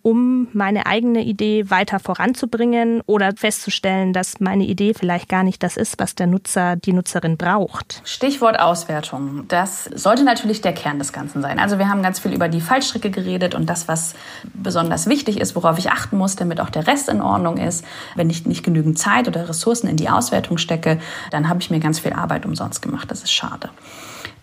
Um 0.03 0.49
meine 0.51 0.85
eigene 0.85 1.23
Idee 1.23 1.69
weiter 1.69 1.97
voranzubringen 1.97 3.01
oder 3.05 3.31
festzustellen, 3.35 4.11
dass 4.11 4.41
meine 4.41 4.65
Idee 4.65 4.93
vielleicht 4.93 5.29
gar 5.29 5.43
nicht 5.43 5.63
das 5.63 5.77
ist, 5.77 5.97
was 5.97 6.13
der 6.13 6.27
Nutzer, 6.27 6.75
die 6.75 6.91
Nutzerin 6.91 7.37
braucht. 7.37 8.01
Stichwort 8.03 8.59
Auswertung. 8.59 9.45
Das 9.47 9.85
sollte 9.85 10.25
natürlich 10.25 10.59
der 10.59 10.73
Kern 10.73 10.99
des 10.99 11.13
Ganzen 11.13 11.41
sein. 11.41 11.57
Also 11.57 11.79
wir 11.79 11.87
haben 11.87 12.03
ganz 12.03 12.19
viel 12.19 12.33
über 12.33 12.49
die 12.49 12.59
Fallstricke 12.59 13.11
geredet 13.11 13.55
und 13.55 13.69
das, 13.69 13.87
was 13.87 14.13
besonders 14.53 15.07
wichtig 15.07 15.39
ist, 15.39 15.55
worauf 15.55 15.79
ich 15.79 15.89
achten 15.89 16.17
muss, 16.17 16.35
damit 16.35 16.59
auch 16.59 16.69
der 16.69 16.85
Rest 16.85 17.07
in 17.07 17.21
Ordnung 17.21 17.55
ist. 17.55 17.85
Wenn 18.15 18.29
ich 18.29 18.45
nicht 18.45 18.63
genügend 18.63 18.99
Zeit 18.99 19.29
oder 19.29 19.47
Ressourcen 19.47 19.87
in 19.87 19.95
die 19.95 20.09
Auswertung 20.09 20.57
stecke, 20.57 20.99
dann 21.31 21.47
habe 21.47 21.61
ich 21.61 21.71
mir 21.71 21.79
ganz 21.79 21.99
viel 21.99 22.11
Arbeit 22.11 22.45
umsonst 22.45 22.81
gemacht. 22.81 23.09
Das 23.09 23.23
ist 23.23 23.31
schade. 23.31 23.69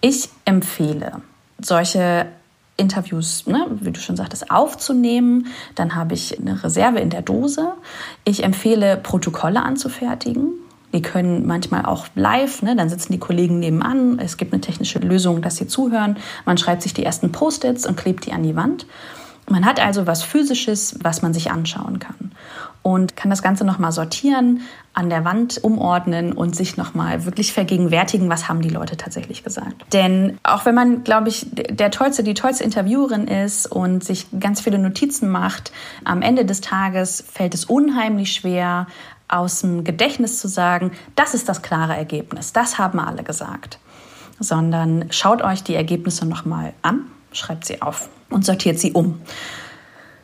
Ich 0.00 0.30
empfehle, 0.46 1.20
solche 1.60 2.28
Interviews, 2.80 3.46
ne, 3.46 3.66
wie 3.80 3.92
du 3.92 4.00
schon 4.00 4.16
sagtest, 4.16 4.50
aufzunehmen. 4.50 5.46
Dann 5.74 5.94
habe 5.94 6.14
ich 6.14 6.40
eine 6.40 6.62
Reserve 6.64 6.98
in 6.98 7.10
der 7.10 7.22
Dose. 7.22 7.74
Ich 8.24 8.42
empfehle, 8.42 8.96
Protokolle 8.96 9.62
anzufertigen. 9.62 10.54
Die 10.92 11.02
können 11.02 11.46
manchmal 11.46 11.86
auch 11.86 12.06
live, 12.16 12.62
ne? 12.62 12.74
dann 12.74 12.88
sitzen 12.88 13.12
die 13.12 13.20
Kollegen 13.20 13.60
nebenan. 13.60 14.18
Es 14.18 14.36
gibt 14.36 14.52
eine 14.52 14.60
technische 14.60 14.98
Lösung, 14.98 15.40
dass 15.40 15.56
sie 15.56 15.68
zuhören. 15.68 16.16
Man 16.46 16.58
schreibt 16.58 16.82
sich 16.82 16.94
die 16.94 17.04
ersten 17.04 17.30
Post-its 17.30 17.86
und 17.86 17.96
klebt 17.96 18.26
die 18.26 18.32
an 18.32 18.42
die 18.42 18.56
Wand. 18.56 18.86
Man 19.48 19.64
hat 19.64 19.78
also 19.78 20.08
was 20.08 20.24
Physisches, 20.24 20.96
was 21.02 21.22
man 21.22 21.32
sich 21.32 21.52
anschauen 21.52 22.00
kann 22.00 22.32
und 22.82 23.16
kann 23.16 23.30
das 23.30 23.42
Ganze 23.42 23.64
nochmal 23.64 23.92
sortieren, 23.92 24.62
an 24.92 25.08
der 25.08 25.24
Wand 25.24 25.62
umordnen 25.62 26.32
und 26.32 26.56
sich 26.56 26.76
nochmal 26.76 27.24
wirklich 27.24 27.52
vergegenwärtigen, 27.52 28.28
was 28.28 28.48
haben 28.48 28.60
die 28.60 28.68
Leute 28.68 28.96
tatsächlich 28.96 29.44
gesagt. 29.44 29.92
Denn 29.92 30.38
auch 30.42 30.64
wenn 30.66 30.74
man, 30.74 31.04
glaube 31.04 31.28
ich, 31.28 31.46
der 31.50 31.90
tollste, 31.90 32.22
die 32.22 32.34
tollste 32.34 32.64
Interviewerin 32.64 33.28
ist 33.28 33.66
und 33.66 34.02
sich 34.02 34.26
ganz 34.38 34.60
viele 34.60 34.78
Notizen 34.78 35.28
macht, 35.28 35.72
am 36.04 36.22
Ende 36.22 36.44
des 36.44 36.60
Tages 36.60 37.24
fällt 37.32 37.54
es 37.54 37.64
unheimlich 37.64 38.32
schwer, 38.32 38.86
aus 39.28 39.60
dem 39.60 39.84
Gedächtnis 39.84 40.40
zu 40.40 40.48
sagen, 40.48 40.90
das 41.14 41.34
ist 41.34 41.48
das 41.48 41.62
klare 41.62 41.96
Ergebnis, 41.96 42.52
das 42.52 42.78
haben 42.78 42.98
alle 42.98 43.22
gesagt. 43.22 43.78
Sondern 44.40 45.06
schaut 45.10 45.42
euch 45.42 45.62
die 45.62 45.74
Ergebnisse 45.74 46.26
nochmal 46.26 46.72
an, 46.82 47.04
schreibt 47.32 47.66
sie 47.66 47.80
auf 47.80 48.08
und 48.28 48.44
sortiert 48.44 48.78
sie 48.78 48.92
um. 48.92 49.20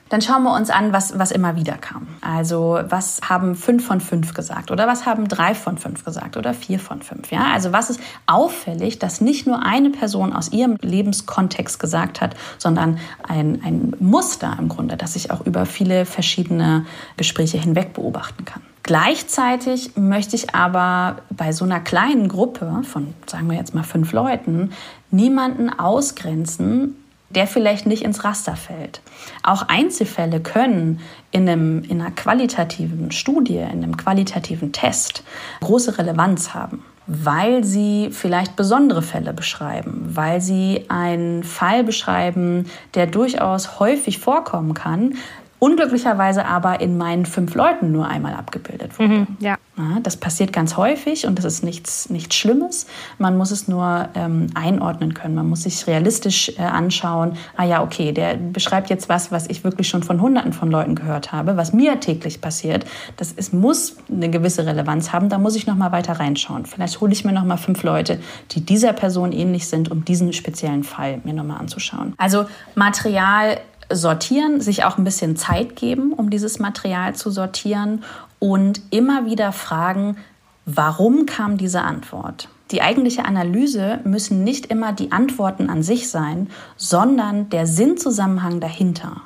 Dann 0.09 0.23
schauen 0.23 0.45
wir 0.45 0.55
uns 0.55 0.71
an, 0.71 0.92
was, 0.92 1.19
was 1.19 1.33
immer 1.33 1.57
wieder 1.57 1.75
kam. 1.75 2.07
Also 2.21 2.79
was 2.88 3.21
haben 3.29 3.57
fünf 3.57 3.85
von 3.85 4.01
fünf 4.01 4.35
gesagt 4.35 4.71
oder 4.71 4.87
was 4.87 5.05
haben 5.05 5.27
drei 5.27 5.55
von 5.55 5.79
fünf 5.79 6.05
gesagt 6.05 6.37
oder 6.37 6.55
vier 6.55 6.79
von 6.79 7.03
fünf. 7.03 7.33
Ja? 7.33 7.53
Also 7.53 7.73
was 7.73 7.90
ist 7.90 8.01
auffällig, 8.27 8.99
dass 9.01 9.21
nicht 9.21 9.47
nur 9.47 9.64
eine 9.64 9.90
Person 9.90 10.33
aus 10.33 10.53
ihrem 10.53 10.77
Lebenskontext 10.81 11.81
gesagt 11.81 12.21
hat, 12.21 12.37
sondern 12.59 12.99
ein, 13.27 13.61
ein 13.64 13.95
Muster 13.99 14.57
im 14.59 14.69
Grunde, 14.69 14.97
das 14.97 15.16
ich 15.16 15.31
auch 15.31 15.45
über 15.45 15.66
viele 15.66 16.07
verschiedene 16.07 16.87
Gespräche 17.16 17.59
hinweg 17.59 17.92
beobachten 17.95 18.45
kann. 18.45 18.62
Gleichzeitig 18.87 19.97
möchte 19.97 20.37
ich 20.37 20.55
aber 20.55 21.16
bei 21.31 21.51
so 21.51 21.64
einer 21.64 21.81
kleinen 21.81 22.29
Gruppe 22.29 22.83
von, 22.85 23.14
sagen 23.27 23.51
wir 23.51 23.57
jetzt 23.57 23.75
mal 23.75 23.83
fünf 23.83 24.12
Leuten, 24.12 24.71
niemanden 25.11 25.71
ausgrenzen, 25.71 26.95
der 27.30 27.46
vielleicht 27.46 27.86
nicht 27.86 28.02
ins 28.02 28.24
Raster 28.24 28.56
fällt. 28.56 29.00
Auch 29.42 29.62
Einzelfälle 29.68 30.40
können 30.40 31.00
in, 31.30 31.48
einem, 31.48 31.82
in 31.82 32.00
einer 32.00 32.12
qualitativen 32.12 33.10
Studie, 33.10 33.58
in 33.58 33.82
einem 33.82 33.96
qualitativen 33.96 34.72
Test 34.72 35.24
große 35.60 35.98
Relevanz 35.98 36.54
haben 36.54 36.84
weil 37.06 37.62
sie 37.62 38.08
vielleicht 38.10 38.56
besondere 38.56 39.00
Fälle 39.00 39.32
beschreiben, 39.32 40.10
weil 40.14 40.40
sie 40.40 40.86
einen 40.88 41.44
Fall 41.44 41.84
beschreiben, 41.84 42.66
der 42.94 43.06
durchaus 43.06 43.78
häufig 43.78 44.18
vorkommen 44.18 44.74
kann, 44.74 45.14
unglücklicherweise 45.59 46.45
aber 46.45 46.81
in 46.81 46.99
meinen 46.99 47.25
fünf 47.25 47.55
Leuten 47.55 47.90
nur 47.92 48.07
einmal 48.07 48.35
abgebildet 48.35 48.99
wurde. 48.99 49.09
Mhm, 49.09 49.27
ja. 49.40 49.57
das 50.03 50.16
passiert 50.16 50.53
ganz 50.53 50.77
häufig 50.77 51.27
und 51.27 51.38
das 51.38 51.47
ist 51.47 51.64
nichts, 51.64 52.11
nichts 52.11 52.37
Schlimmes. 52.37 52.87
Man 53.19 53.38
muss 53.38 53.51
es 53.51 53.66
nur 53.66 54.09
ähm, 54.14 54.49
einordnen 54.55 55.14
können. 55.14 55.35
Man 55.35 55.49
muss 55.49 55.62
sich 55.62 55.87
realistisch 55.87 56.53
äh, 56.59 56.62
anschauen, 56.62 57.38
ah 57.57 57.64
ja, 57.64 57.83
okay, 57.83 58.12
der 58.12 58.35
beschreibt 58.35 58.90
jetzt 58.90 59.09
was, 59.09 59.33
was 59.33 59.49
ich 59.49 59.64
wirklich 59.64 59.88
schon 59.88 60.03
von 60.03 60.21
Hunderten 60.21 60.53
von 60.53 60.71
Leuten 60.71 60.95
gehört 60.95 61.33
habe, 61.33 61.57
was 61.57 61.73
mir 61.73 62.01
täglich 62.01 62.40
passiert. 62.40 62.85
Das 63.16 63.33
ist, 63.33 63.55
muss 63.55 63.97
eine 64.11 64.29
gewisse 64.29 64.66
Relevanz 64.66 65.12
haben. 65.12 65.31
Da 65.31 65.38
muss 65.38 65.57
ich 65.57 65.66
noch 65.66 65.77
mal 65.77 65.90
weiter 65.92 66.21
reinschauen. 66.21 66.66
Vielleicht 66.66 67.01
hole 67.01 67.12
ich 67.12 67.25
mir 67.25 67.33
noch 67.33 67.45
mal 67.45 67.57
fünf 67.57 67.83
Leute, 67.83 68.21
die 68.53 68.61
dieser 68.61 68.92
Person 68.92 69.33
ähnlich 69.33 69.69
sind, 69.69 69.90
um 69.90 70.05
diesen 70.05 70.35
speziellen 70.35 70.85
Fall 70.85 71.21
mir 71.25 71.33
noch 71.33 71.45
mal 71.45 71.57
anzuschauen. 71.57 72.14
Also 72.19 72.45
Material 72.75 73.59
sortieren, 73.90 74.61
sich 74.61 74.85
auch 74.85 74.99
ein 74.99 75.05
bisschen 75.05 75.37
Zeit 75.37 75.77
geben, 75.77 76.12
um 76.12 76.31
dieses 76.31 76.59
Material 76.59 77.14
zu 77.14 77.31
sortieren 77.31 78.05
und 78.38 78.81
immer 78.90 79.27
wieder 79.27 79.53
fragen, 79.53 80.16
warum 80.64 81.27
kam 81.27 81.57
diese 81.57 81.83
Antwort? 81.83 82.49
Die 82.72 82.83
eigentliche 82.83 83.25
Analyse 83.25 84.01
müssen 84.05 84.42
nicht 84.42 84.66
immer 84.66 84.92
die 84.92 85.12
Antworten 85.12 85.70
an 85.70 85.83
sich 85.83 86.11
sein, 86.11 86.51
sondern 86.77 87.49
der 87.51 87.66
Sinnzusammenhang 87.66 88.59
dahinter. 88.59 89.22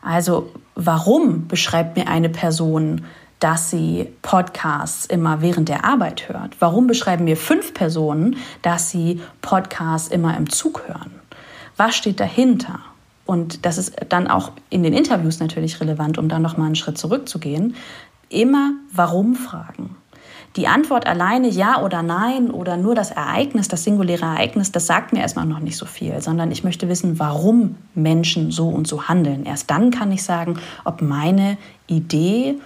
Also 0.00 0.52
warum 0.76 1.48
beschreibt 1.48 1.96
mir 1.96 2.06
eine 2.06 2.28
Person, 2.28 3.04
dass 3.40 3.70
sie 3.70 4.08
Podcasts 4.22 5.06
immer 5.06 5.42
während 5.42 5.68
der 5.68 5.84
Arbeit 5.84 6.28
hört? 6.28 6.56
Warum 6.60 6.86
beschreiben 6.86 7.24
mir 7.24 7.36
fünf 7.36 7.74
Personen, 7.74 8.36
dass 8.62 8.90
sie 8.90 9.20
Podcasts 9.42 10.08
immer 10.08 10.36
im 10.36 10.48
Zug 10.48 10.84
hören? 10.86 11.10
Was 11.76 11.96
steht 11.96 12.20
dahinter? 12.20 12.78
Und 13.26 13.66
das 13.66 13.76
ist 13.76 13.96
dann 14.08 14.28
auch 14.28 14.52
in 14.70 14.82
den 14.82 14.92
Interviews 14.92 15.40
natürlich 15.40 15.80
relevant, 15.80 16.16
um 16.16 16.28
dann 16.28 16.42
nochmal 16.42 16.66
einen 16.66 16.76
Schritt 16.76 16.96
zurückzugehen. 16.96 17.74
immer 18.28 18.72
warum 18.92 19.36
fragen. 19.36 19.96
Die 20.56 20.68
Antwort 20.68 21.06
alleine 21.06 21.48
ja 21.48 21.82
oder 21.82 22.02
nein 22.02 22.50
oder 22.50 22.78
nur 22.78 22.94
das 22.94 23.10
Ereignis, 23.10 23.68
das 23.68 23.84
singuläre 23.84 24.24
Ereignis, 24.24 24.72
das 24.72 24.86
sagt 24.86 25.12
mir 25.12 25.20
erstmal 25.20 25.44
noch 25.44 25.60
nicht 25.60 25.76
so 25.76 25.84
viel, 25.84 26.20
sondern 26.22 26.50
ich 26.50 26.64
möchte 26.64 26.88
wissen, 26.88 27.18
warum 27.18 27.76
Menschen 27.94 28.50
so 28.50 28.68
und 28.68 28.88
so 28.88 29.06
handeln. 29.06 29.44
Erst 29.44 29.70
dann 29.70 29.90
kann 29.90 30.10
ich 30.10 30.22
sagen, 30.22 30.58
ob 30.84 31.02
meine 31.02 31.58
Idee 31.86 32.56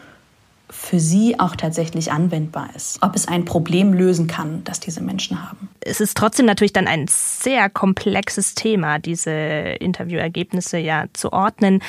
für 0.70 1.00
sie 1.00 1.38
auch 1.38 1.56
tatsächlich 1.56 2.12
anwendbar 2.12 2.70
ist, 2.74 2.98
ob 3.02 3.14
es 3.16 3.28
ein 3.28 3.44
Problem 3.44 3.92
lösen 3.92 4.26
kann, 4.26 4.62
das 4.64 4.80
diese 4.80 5.02
Menschen 5.02 5.42
haben. 5.42 5.68
Es 5.80 6.00
ist 6.00 6.16
trotzdem 6.16 6.46
natürlich 6.46 6.72
dann 6.72 6.86
ein 6.86 7.06
sehr 7.08 7.68
komplexes 7.68 8.54
Thema, 8.54 8.98
diese 8.98 9.30
Interviewergebnisse 9.30 10.78
ja 10.78 11.06
zu 11.12 11.32
ordnen. 11.32 11.82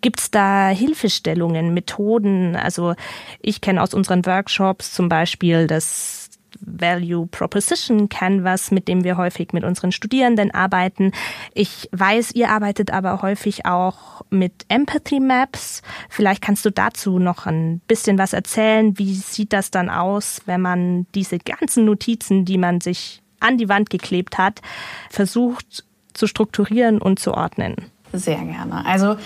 Gibt 0.00 0.20
es 0.20 0.30
da 0.30 0.68
Hilfestellungen, 0.68 1.74
Methoden? 1.74 2.56
Also 2.56 2.94
ich 3.40 3.60
kenne 3.60 3.82
aus 3.82 3.94
unseren 3.94 4.24
Workshops 4.24 4.92
zum 4.92 5.08
Beispiel 5.08 5.66
das 5.66 6.15
Value 6.60 7.26
Proposition 7.26 8.08
Canvas, 8.08 8.70
mit 8.70 8.88
dem 8.88 9.04
wir 9.04 9.16
häufig 9.16 9.52
mit 9.52 9.64
unseren 9.64 9.92
Studierenden 9.92 10.50
arbeiten. 10.52 11.12
Ich 11.54 11.88
weiß, 11.92 12.32
ihr 12.32 12.50
arbeitet 12.50 12.92
aber 12.92 13.22
häufig 13.22 13.66
auch 13.66 14.22
mit 14.30 14.64
Empathy 14.68 15.20
Maps. 15.20 15.82
Vielleicht 16.08 16.42
kannst 16.42 16.64
du 16.64 16.70
dazu 16.70 17.18
noch 17.18 17.46
ein 17.46 17.80
bisschen 17.86 18.18
was 18.18 18.32
erzählen. 18.32 18.98
Wie 18.98 19.14
sieht 19.14 19.52
das 19.52 19.70
dann 19.70 19.90
aus, 19.90 20.42
wenn 20.46 20.60
man 20.60 21.06
diese 21.14 21.38
ganzen 21.38 21.84
Notizen, 21.84 22.44
die 22.44 22.58
man 22.58 22.80
sich 22.80 23.22
an 23.40 23.58
die 23.58 23.68
Wand 23.68 23.90
geklebt 23.90 24.38
hat, 24.38 24.62
versucht 25.10 25.84
zu 26.14 26.26
strukturieren 26.26 27.00
und 27.00 27.18
zu 27.18 27.34
ordnen? 27.34 27.76
Sehr 28.12 28.42
gerne. 28.42 28.84
Also 28.86 29.16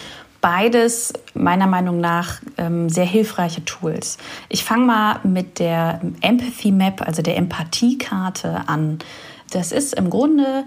beides 0.41 1.13
meiner 1.35 1.67
Meinung 1.67 2.01
nach 2.01 2.41
ähm, 2.57 2.89
sehr 2.89 3.05
hilfreiche 3.05 3.65
Tools. 3.65 4.19
Ich 4.49 4.65
fange 4.65 4.85
mal 4.85 5.21
mit 5.23 5.59
der 5.59 6.01
Empathy 6.21 6.73
Map, 6.73 7.03
also 7.03 7.23
der 7.23 7.37
Empathiekarte 7.37 8.63
an. 8.67 8.99
Das 9.51 9.73
ist 9.73 9.95
im 9.95 10.11
Grunde, 10.11 10.65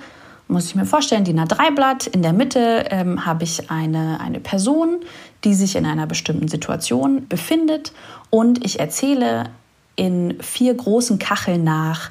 muss 0.47 0.67
ich 0.67 0.75
mir 0.75 0.85
vorstellen, 0.85 1.23
DIN 1.23 1.39
A3-Blatt. 1.39 2.07
In 2.07 2.21
der 2.21 2.33
Mitte 2.33 2.85
ähm, 2.89 3.25
habe 3.25 3.43
ich 3.43 3.71
eine, 3.71 4.19
eine 4.19 4.39
Person, 4.39 4.99
die 5.43 5.53
sich 5.53 5.75
in 5.75 5.85
einer 5.85 6.07
bestimmten 6.07 6.47
Situation 6.47 7.27
befindet 7.27 7.93
und 8.29 8.63
ich 8.65 8.79
erzähle 8.79 9.49
in 9.95 10.37
vier 10.41 10.73
großen 10.73 11.19
Kacheln 11.19 11.63
nach, 11.63 12.09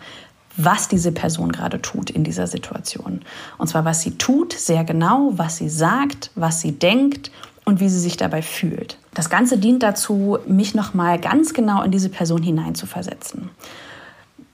was 0.56 0.88
diese 0.88 1.12
Person 1.12 1.50
gerade 1.50 1.80
tut 1.80 2.10
in 2.10 2.24
dieser 2.24 2.46
Situation. 2.46 3.22
Und 3.58 3.68
zwar, 3.68 3.84
was 3.84 4.02
sie 4.02 4.18
tut, 4.18 4.52
sehr 4.52 4.84
genau, 4.84 5.30
was 5.32 5.56
sie 5.56 5.68
sagt, 5.68 6.30
was 6.34 6.60
sie 6.60 6.72
denkt 6.72 7.30
und 7.64 7.80
wie 7.80 7.88
sie 7.88 8.00
sich 8.00 8.16
dabei 8.16 8.42
fühlt. 8.42 8.98
Das 9.14 9.30
Ganze 9.30 9.58
dient 9.58 9.82
dazu, 9.82 10.38
mich 10.46 10.74
nochmal 10.74 11.18
ganz 11.18 11.54
genau 11.54 11.82
in 11.82 11.90
diese 11.90 12.08
Person 12.08 12.42
hineinzuversetzen. 12.42 13.50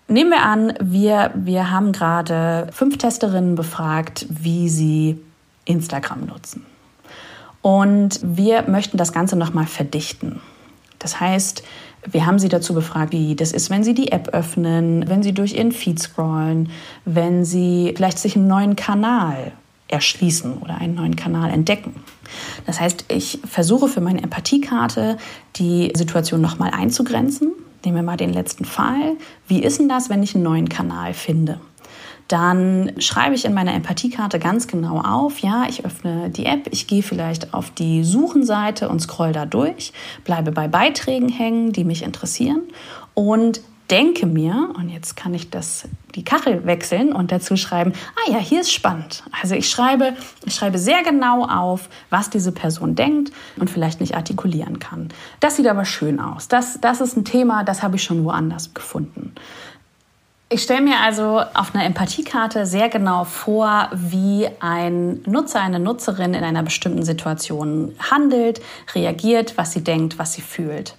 Nehmen 0.08 0.30
wir 0.30 0.42
an, 0.42 0.72
wir, 0.80 1.32
wir 1.34 1.70
haben 1.70 1.92
gerade 1.92 2.68
fünf 2.72 2.96
Testerinnen 2.96 3.54
befragt, 3.54 4.26
wie 4.28 4.68
sie 4.68 5.20
Instagram 5.66 6.26
nutzen. 6.26 6.64
Und 7.60 8.20
wir 8.22 8.62
möchten 8.62 8.96
das 8.96 9.12
Ganze 9.12 9.36
nochmal 9.36 9.66
verdichten. 9.66 10.40
Das 10.98 11.20
heißt, 11.20 11.62
wir 12.10 12.26
haben 12.26 12.38
sie 12.38 12.48
dazu 12.48 12.74
befragt, 12.74 13.12
wie 13.12 13.34
das 13.36 13.52
ist, 13.52 13.70
wenn 13.70 13.84
sie 13.84 13.94
die 13.94 14.12
App 14.12 14.28
öffnen, 14.28 15.08
wenn 15.08 15.22
sie 15.22 15.32
durch 15.32 15.54
ihren 15.54 15.72
Feed 15.72 15.98
scrollen, 15.98 16.70
wenn 17.04 17.44
sie 17.44 17.92
vielleicht 17.96 18.18
sich 18.18 18.36
einen 18.36 18.46
neuen 18.46 18.76
Kanal 18.76 19.52
erschließen 19.88 20.58
oder 20.58 20.78
einen 20.78 20.94
neuen 20.94 21.16
Kanal 21.16 21.50
entdecken. 21.50 21.94
Das 22.66 22.80
heißt, 22.80 23.06
ich 23.08 23.40
versuche 23.44 23.88
für 23.88 24.00
meine 24.00 24.22
Empathiekarte 24.22 25.16
die 25.56 25.92
Situation 25.96 26.40
nochmal 26.40 26.70
einzugrenzen. 26.72 27.52
Nehmen 27.84 27.96
wir 27.96 28.02
mal 28.02 28.16
den 28.16 28.32
letzten 28.32 28.64
Fall. 28.64 29.16
Wie 29.46 29.62
ist 29.62 29.78
denn 29.78 29.88
das, 29.88 30.10
wenn 30.10 30.22
ich 30.22 30.34
einen 30.34 30.44
neuen 30.44 30.68
Kanal 30.68 31.14
finde? 31.14 31.60
Dann 32.28 32.92
schreibe 32.98 33.34
ich 33.34 33.46
in 33.46 33.54
meiner 33.54 33.72
Empathiekarte 33.72 34.38
ganz 34.38 34.66
genau 34.66 35.00
auf, 35.00 35.38
ja, 35.38 35.64
ich 35.66 35.86
öffne 35.86 36.28
die 36.28 36.44
App, 36.44 36.68
ich 36.70 36.86
gehe 36.86 37.02
vielleicht 37.02 37.54
auf 37.54 37.70
die 37.70 38.04
Suchenseite 38.04 38.90
und 38.90 39.00
scroll 39.00 39.32
da 39.32 39.46
durch, 39.46 39.94
bleibe 40.24 40.52
bei 40.52 40.68
Beiträgen 40.68 41.30
hängen, 41.30 41.72
die 41.72 41.84
mich 41.84 42.02
interessieren 42.02 42.60
und 43.14 43.62
denke 43.90 44.26
mir, 44.26 44.70
und 44.76 44.88
jetzt 44.90 45.16
kann 45.16 45.32
ich 45.34 45.50
das, 45.50 45.88
die 46.14 46.24
Kachel 46.24 46.66
wechseln 46.66 47.12
und 47.12 47.32
dazu 47.32 47.56
schreiben, 47.56 47.92
ah 48.16 48.32
ja, 48.32 48.38
hier 48.38 48.60
ist 48.60 48.72
spannend. 48.72 49.24
Also 49.40 49.54
ich 49.54 49.68
schreibe, 49.68 50.14
ich 50.44 50.54
schreibe 50.54 50.78
sehr 50.78 51.02
genau 51.02 51.46
auf, 51.46 51.88
was 52.10 52.30
diese 52.30 52.52
Person 52.52 52.94
denkt 52.94 53.32
und 53.56 53.70
vielleicht 53.70 54.00
nicht 54.00 54.14
artikulieren 54.14 54.78
kann. 54.78 55.08
Das 55.40 55.56
sieht 55.56 55.66
aber 55.66 55.84
schön 55.84 56.20
aus. 56.20 56.48
Das, 56.48 56.78
das 56.80 57.00
ist 57.00 57.16
ein 57.16 57.24
Thema, 57.24 57.64
das 57.64 57.82
habe 57.82 57.96
ich 57.96 58.04
schon 58.04 58.24
woanders 58.24 58.74
gefunden. 58.74 59.34
Ich 60.50 60.62
stelle 60.62 60.80
mir 60.80 61.00
also 61.00 61.42
auf 61.52 61.74
einer 61.74 61.84
Empathiekarte 61.84 62.64
sehr 62.64 62.88
genau 62.88 63.24
vor, 63.24 63.90
wie 63.92 64.48
ein 64.60 65.20
Nutzer, 65.26 65.60
eine 65.60 65.78
Nutzerin 65.78 66.32
in 66.32 66.42
einer 66.42 66.62
bestimmten 66.62 67.02
Situation 67.02 67.94
handelt, 68.10 68.62
reagiert, 68.94 69.58
was 69.58 69.72
sie 69.72 69.84
denkt, 69.84 70.18
was 70.18 70.32
sie 70.32 70.40
fühlt. 70.40 70.94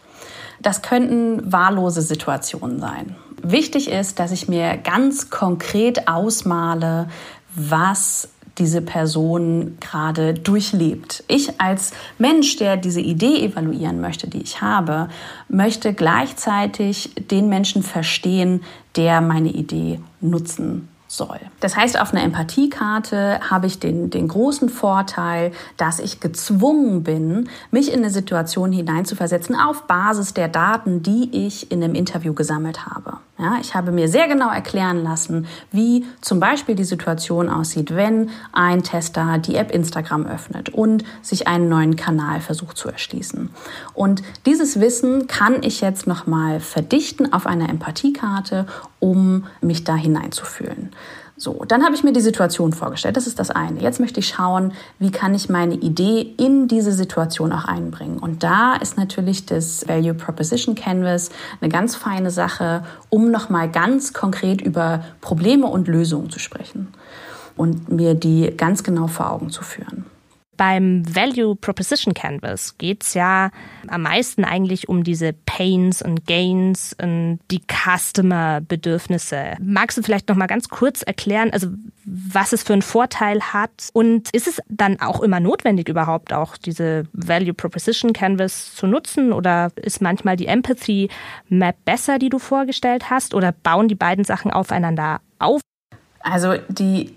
Das 0.61 0.81
könnten 0.81 1.51
wahllose 1.51 2.01
Situationen 2.01 2.79
sein. 2.79 3.15
Wichtig 3.41 3.89
ist, 3.89 4.19
dass 4.19 4.31
ich 4.31 4.47
mir 4.47 4.77
ganz 4.77 5.29
konkret 5.29 6.07
ausmale, 6.07 7.07
was 7.55 8.29
diese 8.57 8.81
Person 8.81 9.77
gerade 9.79 10.33
durchlebt. 10.33 11.23
Ich 11.29 11.61
als 11.61 11.91
Mensch, 12.17 12.57
der 12.57 12.75
diese 12.75 12.99
Idee 12.99 13.45
evaluieren 13.45 14.01
möchte, 14.01 14.27
die 14.27 14.41
ich 14.41 14.61
habe, 14.61 15.07
möchte 15.47 15.93
gleichzeitig 15.93 17.11
den 17.31 17.47
Menschen 17.47 17.83
verstehen, 17.83 18.61
der 18.97 19.21
meine 19.21 19.49
Idee 19.49 20.01
nutzen 20.19 20.89
soll. 21.09 21.39
Das 21.59 21.75
heißt, 21.75 21.99
auf 21.99 22.13
einer 22.13 22.23
Empathiekarte 22.23 23.39
habe 23.49 23.65
ich 23.65 23.79
den, 23.79 24.11
den 24.11 24.27
großen 24.27 24.69
Vorteil, 24.69 25.51
dass 25.75 25.99
ich 25.99 26.19
gezwungen 26.19 27.03
bin, 27.03 27.49
mich 27.71 27.91
in 27.91 27.99
eine 27.99 28.11
Situation 28.11 28.71
hineinzuversetzen 28.71 29.55
auf 29.55 29.87
Basis 29.87 30.35
der 30.35 30.47
Daten, 30.47 31.01
die 31.01 31.47
ich 31.47 31.71
in 31.71 31.83
einem 31.83 31.95
Interview 31.95 32.33
gesammelt 32.33 32.85
habe. 32.85 33.17
Ja, 33.39 33.57
ich 33.61 33.73
habe 33.73 33.93
mir 33.93 34.09
sehr 34.09 34.27
genau 34.27 34.51
erklären 34.51 35.01
lassen, 35.01 35.47
wie 35.71 36.05
zum 36.19 36.41
Beispiel 36.41 36.75
die 36.75 36.83
Situation 36.83 37.47
aussieht, 37.47 37.95
wenn 37.95 38.31
ein 38.51 38.83
Tester 38.83 39.37
die 39.37 39.55
App 39.55 39.71
Instagram 39.71 40.25
öffnet 40.25 40.69
und 40.69 41.05
sich 41.21 41.47
einen 41.47 41.69
neuen 41.69 41.95
Kanal 41.95 42.41
versucht 42.41 42.77
zu 42.77 42.89
erschließen. 42.89 43.49
Und 43.93 44.23
dieses 44.45 44.81
Wissen 44.81 45.27
kann 45.27 45.63
ich 45.63 45.79
jetzt 45.79 46.05
nochmal 46.05 46.59
verdichten 46.59 47.31
auf 47.31 47.47
einer 47.47 47.69
Empathiekarte, 47.69 48.65
um 48.99 49.45
mich 49.61 49.83
da 49.83 49.95
hineinzufühlen. 49.95 50.91
So, 51.41 51.63
dann 51.65 51.85
habe 51.85 51.95
ich 51.95 52.03
mir 52.03 52.11
die 52.11 52.19
Situation 52.19 52.73
vorgestellt. 52.73 53.15
Das 53.15 53.25
ist 53.25 53.39
das 53.39 53.49
eine. 53.49 53.81
Jetzt 53.81 54.01
möchte 54.01 54.19
ich 54.19 54.27
schauen, 54.27 54.73
wie 54.99 55.09
kann 55.09 55.33
ich 55.33 55.47
meine 55.47 55.75
Idee 55.75 56.35
in 56.37 56.67
diese 56.67 56.91
Situation 56.91 57.53
auch 57.53 57.63
einbringen. 57.63 58.17
Und 58.17 58.43
da 58.43 58.75
ist 58.75 58.97
natürlich 58.97 59.45
das 59.45 59.87
Value 59.87 60.13
Proposition 60.13 60.75
Canvas 60.75 61.29
eine 61.61 61.71
ganz 61.71 61.95
feine 61.95 62.29
Sache, 62.29 62.83
um 63.07 63.31
nochmal 63.31 63.71
ganz 63.71 64.11
konkret 64.11 64.59
über 64.59 65.01
Probleme 65.21 65.67
und 65.67 65.87
Lösungen 65.87 66.29
zu 66.29 66.39
sprechen 66.39 66.89
und 67.55 67.89
mir 67.89 68.15
die 68.15 68.51
ganz 68.57 68.83
genau 68.83 69.07
vor 69.07 69.31
Augen 69.31 69.49
zu 69.49 69.63
führen. 69.63 70.05
Beim 70.59 71.03
Value 71.15 71.55
Proposition 71.55 72.13
Canvas 72.13 72.77
geht 72.77 73.03
es 73.03 73.13
ja 73.13 73.49
am 73.87 74.01
meisten 74.01 74.43
eigentlich 74.43 74.89
um 74.89 75.05
diese 75.05 75.31
Pains 75.31 76.01
und 76.01 76.27
Gains 76.27 76.93
und 77.01 77.39
die 77.49 77.61
Customer-Bedürfnisse. 77.61 79.55
Magst 79.61 79.97
du 79.97 80.01
vielleicht 80.01 80.27
noch 80.27 80.35
mal 80.35 80.47
ganz 80.47 80.67
kurz 80.67 81.01
erklären, 81.01 81.51
also 81.53 81.69
was 82.03 82.51
es 82.51 82.63
für 82.63 82.73
einen 82.73 82.81
Vorteil 82.81 83.39
hat 83.39 83.87
und 83.93 84.27
ist 84.33 84.49
es 84.49 84.61
dann 84.67 84.99
auch 84.99 85.21
immer 85.21 85.39
notwendig 85.39 85.87
überhaupt 85.87 86.33
auch 86.33 86.57
diese 86.57 87.05
Value 87.13 87.53
Proposition 87.53 88.11
Canvas 88.11 88.75
zu 88.75 88.85
nutzen 88.85 89.31
oder 89.31 89.71
ist 89.77 90.01
manchmal 90.01 90.35
die 90.35 90.47
Empathy 90.47 91.07
Map 91.47 91.77
besser, 91.85 92.19
die 92.19 92.27
du 92.27 92.37
vorgestellt 92.37 93.09
hast 93.09 93.33
oder 93.33 93.53
bauen 93.53 93.87
die 93.87 93.95
beiden 93.95 94.25
Sachen 94.25 94.51
aufeinander 94.51 95.21
auf? 95.39 95.61
Also 96.19 96.55
die 96.67 97.15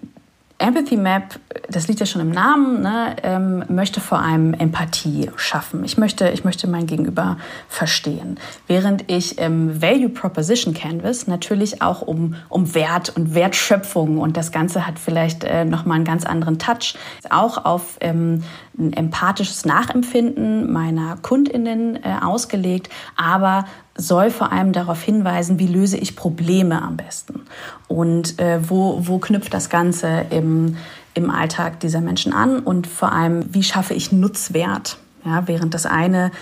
Empathy 0.62 0.96
Map, 0.96 1.40
das 1.68 1.88
liegt 1.88 1.98
ja 1.98 2.06
schon 2.06 2.20
im 2.20 2.30
Namen, 2.30 2.82
ne, 2.82 3.16
ähm, 3.24 3.64
möchte 3.68 4.00
vor 4.00 4.20
allem 4.20 4.54
Empathie 4.54 5.28
schaffen. 5.34 5.82
Ich 5.84 5.98
möchte, 5.98 6.28
ich 6.28 6.44
möchte 6.44 6.68
mein 6.68 6.86
Gegenüber 6.86 7.36
verstehen. 7.68 8.38
Während 8.68 9.10
ich 9.10 9.38
im 9.38 9.82
Value 9.82 10.08
Proposition 10.08 10.72
Canvas 10.72 11.26
natürlich 11.26 11.82
auch 11.82 12.02
um, 12.02 12.36
um 12.48 12.76
Wert 12.76 13.12
und 13.16 13.34
Wertschöpfung 13.34 14.18
und 14.18 14.36
das 14.36 14.52
Ganze 14.52 14.86
hat 14.86 15.00
vielleicht 15.00 15.42
äh, 15.42 15.64
nochmal 15.64 15.96
einen 15.96 16.04
ganz 16.04 16.24
anderen 16.24 16.60
Touch, 16.60 16.94
auch 17.28 17.64
auf 17.64 17.96
ähm, 18.00 18.44
ein 18.78 18.92
empathisches 18.92 19.64
Nachempfinden 19.64 20.72
meiner 20.72 21.16
KundInnen 21.20 21.96
äh, 21.96 22.16
ausgelegt, 22.22 22.88
aber 23.16 23.66
soll 23.96 24.30
vor 24.30 24.52
allem 24.52 24.72
darauf 24.72 25.02
hinweisen, 25.02 25.58
wie 25.58 25.66
löse 25.66 25.98
ich 25.98 26.16
Probleme 26.16 26.80
am 26.80 26.96
besten 26.96 27.42
und 27.88 28.38
äh, 28.38 28.58
wo, 28.68 29.06
wo 29.06 29.18
knüpft 29.18 29.52
das 29.52 29.68
Ganze 29.68 30.26
im, 30.30 30.76
im 31.14 31.30
Alltag 31.30 31.80
dieser 31.80 32.00
Menschen 32.00 32.32
an 32.32 32.60
und 32.60 32.86
vor 32.86 33.12
allem, 33.12 33.44
wie 33.52 33.62
schaffe 33.62 33.94
ich 33.94 34.12
Nutzwert. 34.12 34.98
Ja, 35.24 35.46
während 35.46 35.74
das 35.74 35.86
eine 35.86 36.32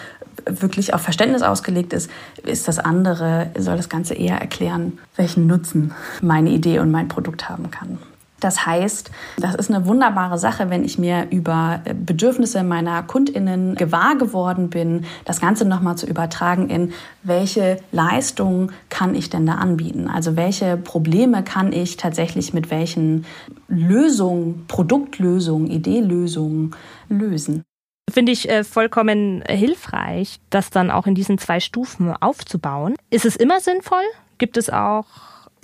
wirklich 0.47 0.95
auf 0.95 1.03
Verständnis 1.03 1.43
ausgelegt 1.43 1.93
ist, 1.93 2.11
ist 2.45 2.69
das 2.69 2.79
andere, 2.79 3.51
soll 3.59 3.77
das 3.77 3.89
Ganze 3.89 4.15
eher 4.15 4.41
erklären, 4.41 4.99
welchen 5.17 5.47
Nutzen 5.47 5.93
meine 6.23 6.51
Idee 6.51 6.79
und 6.79 6.91
mein 6.91 7.09
Produkt 7.09 7.49
haben 7.49 7.71
kann. 7.71 7.99
Das 8.41 8.67
heißt, 8.67 9.11
das 9.39 9.55
ist 9.55 9.71
eine 9.71 9.87
wunderbare 9.87 10.39
Sache, 10.39 10.71
wenn 10.71 10.85
ich 10.85 10.99
mir 10.99 11.27
über 11.31 11.83
Bedürfnisse 11.95 12.63
meiner 12.63 13.03
Kundinnen 13.03 13.75
gewahr 13.75 14.17
geworden 14.17 14.71
bin, 14.71 15.05
das 15.25 15.41
Ganze 15.41 15.67
nochmal 15.67 15.97
zu 15.97 16.07
übertragen 16.07 16.69
in, 16.69 16.93
welche 17.23 17.79
Leistungen 17.93 18.73
kann 18.89 19.15
ich 19.15 19.31
denn 19.31 19.47
da 19.47 19.55
anbieten? 19.57 20.09
Also 20.09 20.37
welche 20.37 20.77
Probleme 20.77 21.45
kann 21.45 21.73
ich 21.73 21.97
tatsächlich 21.97 22.55
mit 22.55 22.71
welchen 22.71 23.27
Lösungen, 23.69 24.65
Produktlösungen, 24.67 25.71
Ideelösungen 25.71 26.75
lösen? 27.09 27.63
Finde 28.11 28.33
ich 28.33 28.49
äh, 28.49 28.65
vollkommen 28.65 29.43
hilfreich, 29.47 30.41
das 30.51 30.71
dann 30.71 30.91
auch 30.91 31.07
in 31.07 31.15
diesen 31.15 31.39
zwei 31.39 31.61
Stufen 31.61 32.13
aufzubauen. 32.13 32.97
Ist 33.11 33.25
es 33.25 33.37
immer 33.37 33.61
sinnvoll? 33.61 34.03
Gibt 34.39 34.57
es 34.57 34.71
auch 34.71 35.07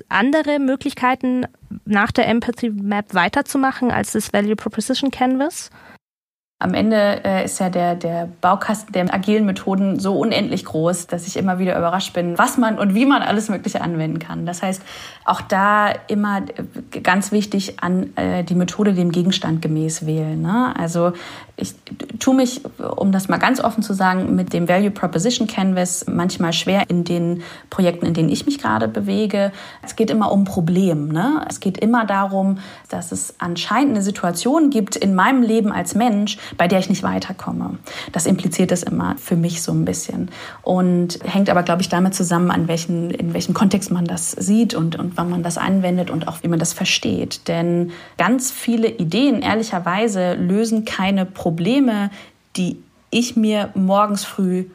andere 0.08 0.58
Möglichkeiten, 0.58 1.46
nach 1.84 2.12
der 2.12 2.28
Empathy 2.28 2.70
Map 2.70 3.14
weiterzumachen 3.14 3.90
als 3.90 4.12
das 4.12 4.32
Value 4.32 4.56
Proposition 4.56 5.10
Canvas? 5.10 5.70
Am 6.58 6.72
Ende 6.72 7.22
äh, 7.22 7.44
ist 7.44 7.60
ja 7.60 7.68
der, 7.68 7.96
der 7.96 8.30
Baukasten 8.40 8.90
der 8.94 9.12
agilen 9.12 9.44
Methoden 9.44 10.00
so 10.00 10.18
unendlich 10.18 10.64
groß, 10.64 11.06
dass 11.06 11.26
ich 11.26 11.36
immer 11.36 11.58
wieder 11.58 11.76
überrascht 11.76 12.14
bin, 12.14 12.38
was 12.38 12.56
man 12.56 12.78
und 12.78 12.94
wie 12.94 13.04
man 13.04 13.20
alles 13.20 13.50
Mögliche 13.50 13.82
anwenden 13.82 14.20
kann. 14.20 14.46
Das 14.46 14.62
heißt, 14.62 14.80
auch 15.26 15.42
da 15.42 15.90
immer 16.08 16.38
äh, 16.38 17.00
ganz 17.00 17.30
wichtig 17.30 17.82
an 17.82 18.16
äh, 18.16 18.42
die 18.42 18.54
Methode 18.54 18.94
dem 18.94 19.12
Gegenstand 19.12 19.60
gemäß 19.60 20.06
wählen. 20.06 20.40
Ne? 20.40 20.74
Also 20.78 21.12
ich 21.58 21.74
tue 22.18 22.34
mich, 22.34 22.60
um 22.96 23.12
das 23.12 23.28
mal 23.28 23.38
ganz 23.38 23.60
offen 23.60 23.82
zu 23.82 23.94
sagen, 23.94 24.34
mit 24.34 24.52
dem 24.52 24.68
Value 24.68 24.90
Proposition 24.90 25.46
Canvas 25.46 26.04
manchmal 26.06 26.52
schwer 26.52 26.84
in 26.88 27.04
den 27.04 27.42
Projekten, 27.70 28.04
in 28.04 28.12
denen 28.12 28.28
ich 28.28 28.44
mich 28.44 28.58
gerade 28.58 28.88
bewege. 28.88 29.52
Es 29.82 29.96
geht 29.96 30.10
immer 30.10 30.32
um 30.32 30.44
Problem. 30.44 31.08
Ne? 31.08 31.46
Es 31.48 31.60
geht 31.60 31.78
immer 31.78 32.04
darum, 32.04 32.58
dass 32.90 33.10
es 33.10 33.36
anscheinend 33.38 33.92
eine 33.92 34.02
Situation 34.02 34.68
gibt 34.68 34.96
in 34.96 35.14
meinem 35.14 35.42
Leben 35.42 35.72
als 35.72 35.94
Mensch, 35.94 36.36
bei 36.58 36.68
der 36.68 36.78
ich 36.78 36.90
nicht 36.90 37.02
weiterkomme. 37.02 37.78
Das 38.12 38.26
impliziert 38.26 38.70
es 38.70 38.82
immer 38.82 39.16
für 39.16 39.36
mich 39.36 39.62
so 39.62 39.72
ein 39.72 39.86
bisschen 39.86 40.30
und 40.60 41.20
hängt 41.24 41.48
aber, 41.48 41.62
glaube 41.62 41.80
ich, 41.80 41.88
damit 41.88 42.14
zusammen, 42.14 42.50
an 42.50 42.68
welchen, 42.68 43.10
in 43.10 43.32
welchem 43.32 43.54
Kontext 43.54 43.90
man 43.90 44.04
das 44.04 44.32
sieht 44.32 44.74
und, 44.74 44.98
und 44.98 45.16
wann 45.16 45.30
man 45.30 45.42
das 45.42 45.56
anwendet 45.56 46.10
und 46.10 46.28
auch 46.28 46.42
wie 46.42 46.48
man 46.48 46.58
das 46.58 46.74
versteht. 46.74 47.48
Denn 47.48 47.92
ganz 48.18 48.50
viele 48.50 48.88
Ideen, 48.88 49.40
ehrlicherweise, 49.40 50.34
lösen 50.34 50.84
keine 50.84 51.24
Probleme, 51.24 51.45
die 52.56 52.82
ich 53.10 53.36
mir 53.36 53.70
morgens 53.74 54.24
früh 54.24 54.66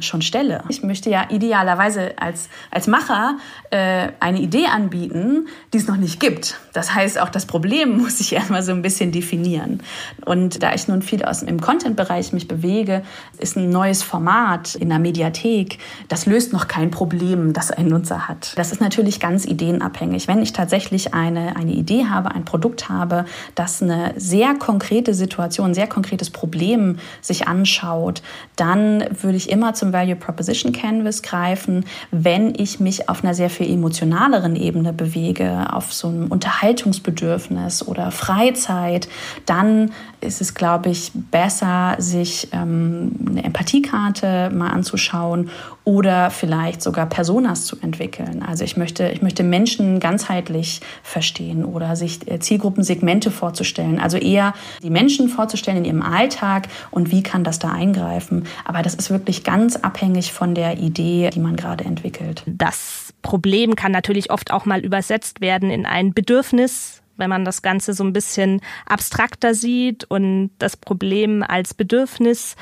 schon 0.00 0.20
stelle. 0.20 0.62
Ich 0.68 0.82
möchte 0.82 1.08
ja 1.08 1.26
idealerweise 1.30 2.12
als, 2.18 2.48
als 2.70 2.86
Macher 2.86 3.38
äh, 3.70 4.08
eine 4.20 4.40
Idee 4.40 4.66
anbieten, 4.66 5.48
die 5.72 5.78
es 5.78 5.86
noch 5.86 5.96
nicht 5.96 6.20
gibt. 6.20 6.60
Das 6.74 6.94
heißt, 6.94 7.18
auch 7.18 7.30
das 7.30 7.46
Problem 7.46 7.96
muss 8.02 8.20
ich 8.20 8.34
erstmal 8.34 8.62
so 8.62 8.72
ein 8.72 8.82
bisschen 8.82 9.10
definieren. 9.10 9.82
Und 10.24 10.62
da 10.62 10.74
ich 10.74 10.86
nun 10.88 11.00
viel 11.00 11.24
aus 11.24 11.40
dem 11.40 11.60
Content-Bereich 11.60 12.32
mich 12.32 12.46
bewege, 12.46 13.02
ist 13.38 13.56
ein 13.56 13.70
neues 13.70 14.02
Format 14.02 14.74
in 14.74 14.90
der 14.90 14.98
Mediathek, 14.98 15.78
das 16.08 16.26
löst 16.26 16.52
noch 16.52 16.68
kein 16.68 16.90
Problem, 16.90 17.52
das 17.52 17.70
ein 17.70 17.88
Nutzer 17.88 18.28
hat. 18.28 18.52
Das 18.56 18.72
ist 18.72 18.80
natürlich 18.80 19.18
ganz 19.20 19.46
ideenabhängig. 19.46 20.28
Wenn 20.28 20.42
ich 20.42 20.52
tatsächlich 20.52 21.14
eine, 21.14 21.56
eine 21.56 21.72
Idee 21.72 22.06
habe, 22.06 22.32
ein 22.32 22.44
Produkt 22.44 22.88
habe, 22.88 23.24
das 23.54 23.82
eine 23.82 24.12
sehr 24.16 24.54
konkrete 24.54 25.14
Situation, 25.14 25.70
ein 25.70 25.74
sehr 25.74 25.86
konkretes 25.86 26.30
Problem 26.30 26.98
sich 27.20 27.48
anschaut, 27.48 28.22
dann 28.56 29.04
würde 29.22 29.36
ich 29.36 29.50
immer 29.50 29.74
zum 29.74 29.85
zum 29.86 29.92
Value 29.92 30.16
Proposition 30.16 30.72
Canvas 30.72 31.22
greifen, 31.22 31.84
wenn 32.10 32.54
ich 32.56 32.80
mich 32.80 33.08
auf 33.08 33.22
einer 33.22 33.34
sehr 33.34 33.50
viel 33.50 33.70
emotionaleren 33.70 34.56
Ebene 34.56 34.92
bewege, 34.92 35.72
auf 35.72 35.92
so 35.92 36.08
einem 36.08 36.26
Unterhaltungsbedürfnis 36.26 37.86
oder 37.86 38.10
Freizeit, 38.10 39.08
dann 39.44 39.92
ist 40.20 40.40
es, 40.40 40.54
glaube 40.54 40.90
ich, 40.90 41.12
besser, 41.14 41.94
sich 41.98 42.48
ähm, 42.52 43.12
eine 43.28 43.44
Empathiekarte 43.44 44.50
mal 44.52 44.70
anzuschauen 44.70 45.50
oder 45.84 46.30
vielleicht 46.30 46.82
sogar 46.82 47.06
Personas 47.06 47.64
zu 47.64 47.76
entwickeln. 47.80 48.42
Also 48.42 48.64
ich 48.64 48.76
möchte, 48.76 49.08
ich 49.08 49.22
möchte 49.22 49.44
Menschen 49.44 50.00
ganzheitlich 50.00 50.80
verstehen 51.04 51.64
oder 51.64 51.94
sich 51.94 52.28
äh, 52.28 52.40
Zielgruppensegmente 52.40 53.30
vorzustellen. 53.30 54.00
Also 54.00 54.16
eher 54.16 54.52
die 54.82 54.90
Menschen 54.90 55.28
vorzustellen 55.28 55.78
in 55.78 55.84
ihrem 55.84 56.02
Alltag 56.02 56.66
und 56.90 57.12
wie 57.12 57.22
kann 57.22 57.44
das 57.44 57.60
da 57.60 57.70
eingreifen. 57.70 58.46
Aber 58.64 58.82
das 58.82 58.94
ist 58.94 59.10
wirklich 59.10 59.44
ganz 59.44 59.75
abhängig 59.84 60.32
von 60.32 60.54
der 60.54 60.78
Idee, 60.78 61.30
die 61.30 61.40
man 61.40 61.56
gerade 61.56 61.84
entwickelt. 61.84 62.42
Das 62.46 63.14
Problem 63.22 63.76
kann 63.76 63.92
natürlich 63.92 64.30
oft 64.30 64.52
auch 64.52 64.64
mal 64.64 64.80
übersetzt 64.80 65.40
werden 65.40 65.70
in 65.70 65.86
ein 65.86 66.12
Bedürfnis 66.12 67.02
wenn 67.16 67.30
man 67.30 67.44
das 67.44 67.62
Ganze 67.62 67.94
so 67.94 68.04
ein 68.04 68.12
bisschen 68.12 68.60
abstrakter 68.84 69.54
sieht 69.54 70.04
und 70.04 70.50
das 70.58 70.76
Problem 70.76 71.42
als 71.42 71.74
Bedürfnis 71.74 72.56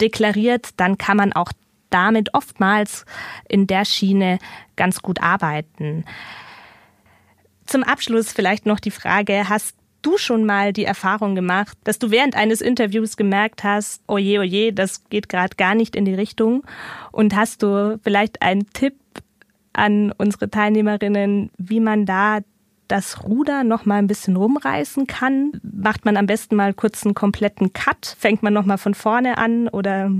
deklariert, 0.00 0.70
dann 0.76 0.98
kann 0.98 1.16
man 1.16 1.32
auch 1.32 1.52
damit 1.90 2.34
oftmals 2.34 3.04
in 3.48 3.66
der 3.66 3.84
Schiene 3.84 4.38
ganz 4.76 5.00
gut 5.00 5.22
arbeiten. 5.22 6.04
Zum 7.66 7.82
Abschluss 7.82 8.32
vielleicht 8.32 8.66
noch 8.66 8.80
die 8.80 8.90
Frage, 8.90 9.48
hast 9.48 9.74
du 10.08 10.18
schon 10.18 10.44
mal 10.44 10.72
die 10.72 10.84
Erfahrung 10.84 11.34
gemacht, 11.34 11.76
dass 11.84 11.98
du 11.98 12.10
während 12.10 12.34
eines 12.34 12.60
Interviews 12.60 13.16
gemerkt 13.16 13.64
hast, 13.64 14.02
oje, 14.06 14.40
oje, 14.40 14.72
das 14.72 15.08
geht 15.08 15.28
gerade 15.28 15.56
gar 15.56 15.74
nicht 15.74 15.94
in 15.94 16.04
die 16.04 16.14
Richtung? 16.14 16.64
Und 17.12 17.36
hast 17.36 17.62
du 17.62 17.98
vielleicht 18.02 18.42
einen 18.42 18.70
Tipp 18.72 18.94
an 19.72 20.12
unsere 20.16 20.50
Teilnehmerinnen, 20.50 21.50
wie 21.58 21.80
man 21.80 22.06
da 22.06 22.40
das 22.88 23.22
Ruder 23.24 23.64
noch 23.64 23.84
mal 23.84 23.96
ein 23.96 24.06
bisschen 24.06 24.36
rumreißen 24.36 25.06
kann? 25.06 25.52
Macht 25.62 26.04
man 26.04 26.16
am 26.16 26.26
besten 26.26 26.56
mal 26.56 26.72
kurz 26.72 27.04
einen 27.04 27.14
kompletten 27.14 27.72
Cut? 27.72 28.16
Fängt 28.18 28.42
man 28.42 28.54
noch 28.54 28.64
mal 28.64 28.78
von 28.78 28.94
vorne 28.94 29.36
an 29.36 29.68
oder 29.68 30.10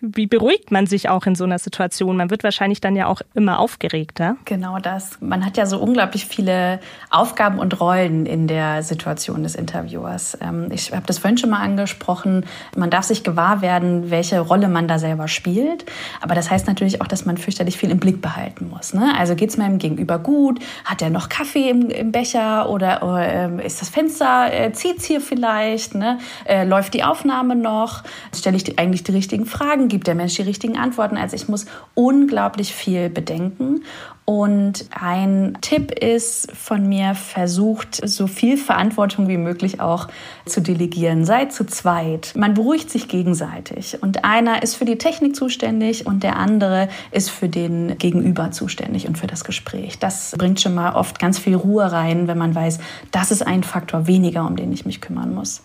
wie 0.00 0.26
beruhigt 0.26 0.70
man 0.70 0.86
sich 0.86 1.08
auch 1.08 1.26
in 1.26 1.34
so 1.34 1.44
einer 1.44 1.58
Situation? 1.58 2.16
Man 2.16 2.30
wird 2.30 2.42
wahrscheinlich 2.42 2.80
dann 2.80 2.96
ja 2.96 3.06
auch 3.06 3.20
immer 3.34 3.58
aufgeregter. 3.58 4.36
Genau 4.44 4.78
das. 4.78 5.18
Man 5.20 5.44
hat 5.44 5.56
ja 5.56 5.66
so 5.66 5.78
unglaublich 5.78 6.26
viele 6.26 6.80
Aufgaben 7.10 7.58
und 7.58 7.80
Rollen 7.80 8.24
in 8.24 8.46
der 8.46 8.82
Situation 8.82 9.42
des 9.42 9.54
Interviewers. 9.54 10.38
Ähm, 10.40 10.68
ich 10.72 10.92
habe 10.92 11.06
das 11.06 11.18
vorhin 11.18 11.36
schon 11.36 11.50
mal 11.50 11.60
angesprochen. 11.60 12.46
Man 12.76 12.90
darf 12.90 13.04
sich 13.04 13.24
gewahr 13.24 13.60
werden, 13.60 14.10
welche 14.10 14.40
Rolle 14.40 14.68
man 14.68 14.88
da 14.88 14.98
selber 14.98 15.28
spielt. 15.28 15.84
Aber 16.20 16.34
das 16.34 16.50
heißt 16.50 16.66
natürlich 16.66 17.02
auch, 17.02 17.06
dass 17.06 17.26
man 17.26 17.36
fürchterlich 17.36 17.76
viel 17.76 17.90
im 17.90 18.00
Blick 18.00 18.22
behalten 18.22 18.70
muss. 18.70 18.94
Ne? 18.94 19.12
Also 19.18 19.34
geht 19.34 19.50
es 19.50 19.56
meinem 19.58 19.78
Gegenüber 19.78 20.18
gut? 20.18 20.60
Hat 20.84 21.02
er 21.02 21.10
noch 21.10 21.28
Kaffee 21.28 21.68
im, 21.68 22.12
Becher? 22.12 22.70
Oder, 22.70 23.02
ähm, 23.02 23.58
ist 23.58 23.80
das 23.80 23.90
Fenster, 23.90 24.52
äh, 24.52 24.72
zieht 24.72 25.02
hier 25.02 25.20
vielleicht? 25.20 25.94
Ne? 25.94 26.18
Äh, 26.44 26.64
läuft 26.64 26.94
die 26.94 27.04
Aufnahme 27.04 27.54
noch? 27.54 28.02
Stelle 28.34 28.56
ich 28.56 28.78
eigentlich 28.78 29.04
die 29.04 29.12
richtigen 29.12 29.44
Fragen? 29.44 29.89
Gibt 29.90 30.06
der 30.06 30.14
Mensch 30.14 30.36
die 30.36 30.42
richtigen 30.42 30.78
Antworten. 30.78 31.18
Also 31.18 31.36
ich 31.36 31.48
muss 31.48 31.66
unglaublich 31.94 32.72
viel 32.72 33.10
bedenken. 33.10 33.82
Und 34.24 34.84
ein 34.92 35.58
Tipp 35.60 35.90
ist 35.90 36.52
von 36.52 36.88
mir, 36.88 37.16
versucht 37.16 38.08
so 38.08 38.28
viel 38.28 38.56
Verantwortung 38.56 39.26
wie 39.26 39.36
möglich 39.36 39.80
auch 39.80 40.06
zu 40.46 40.62
delegieren. 40.62 41.24
Seid 41.24 41.52
zu 41.52 41.66
zweit. 41.66 42.34
Man 42.36 42.54
beruhigt 42.54 42.90
sich 42.90 43.08
gegenseitig. 43.08 44.00
Und 44.00 44.24
einer 44.24 44.62
ist 44.62 44.76
für 44.76 44.84
die 44.84 44.98
Technik 44.98 45.34
zuständig 45.34 46.06
und 46.06 46.22
der 46.22 46.36
andere 46.36 46.88
ist 47.10 47.28
für 47.28 47.48
den 47.48 47.98
Gegenüber 47.98 48.52
zuständig 48.52 49.08
und 49.08 49.18
für 49.18 49.26
das 49.26 49.42
Gespräch. 49.42 49.98
Das 49.98 50.36
bringt 50.38 50.60
schon 50.60 50.76
mal 50.76 50.94
oft 50.94 51.18
ganz 51.18 51.40
viel 51.40 51.56
Ruhe 51.56 51.90
rein, 51.90 52.28
wenn 52.28 52.38
man 52.38 52.54
weiß, 52.54 52.78
das 53.10 53.32
ist 53.32 53.44
ein 53.44 53.64
Faktor 53.64 54.06
weniger, 54.06 54.46
um 54.46 54.54
den 54.54 54.72
ich 54.72 54.86
mich 54.86 55.00
kümmern 55.00 55.34
muss. 55.34 55.62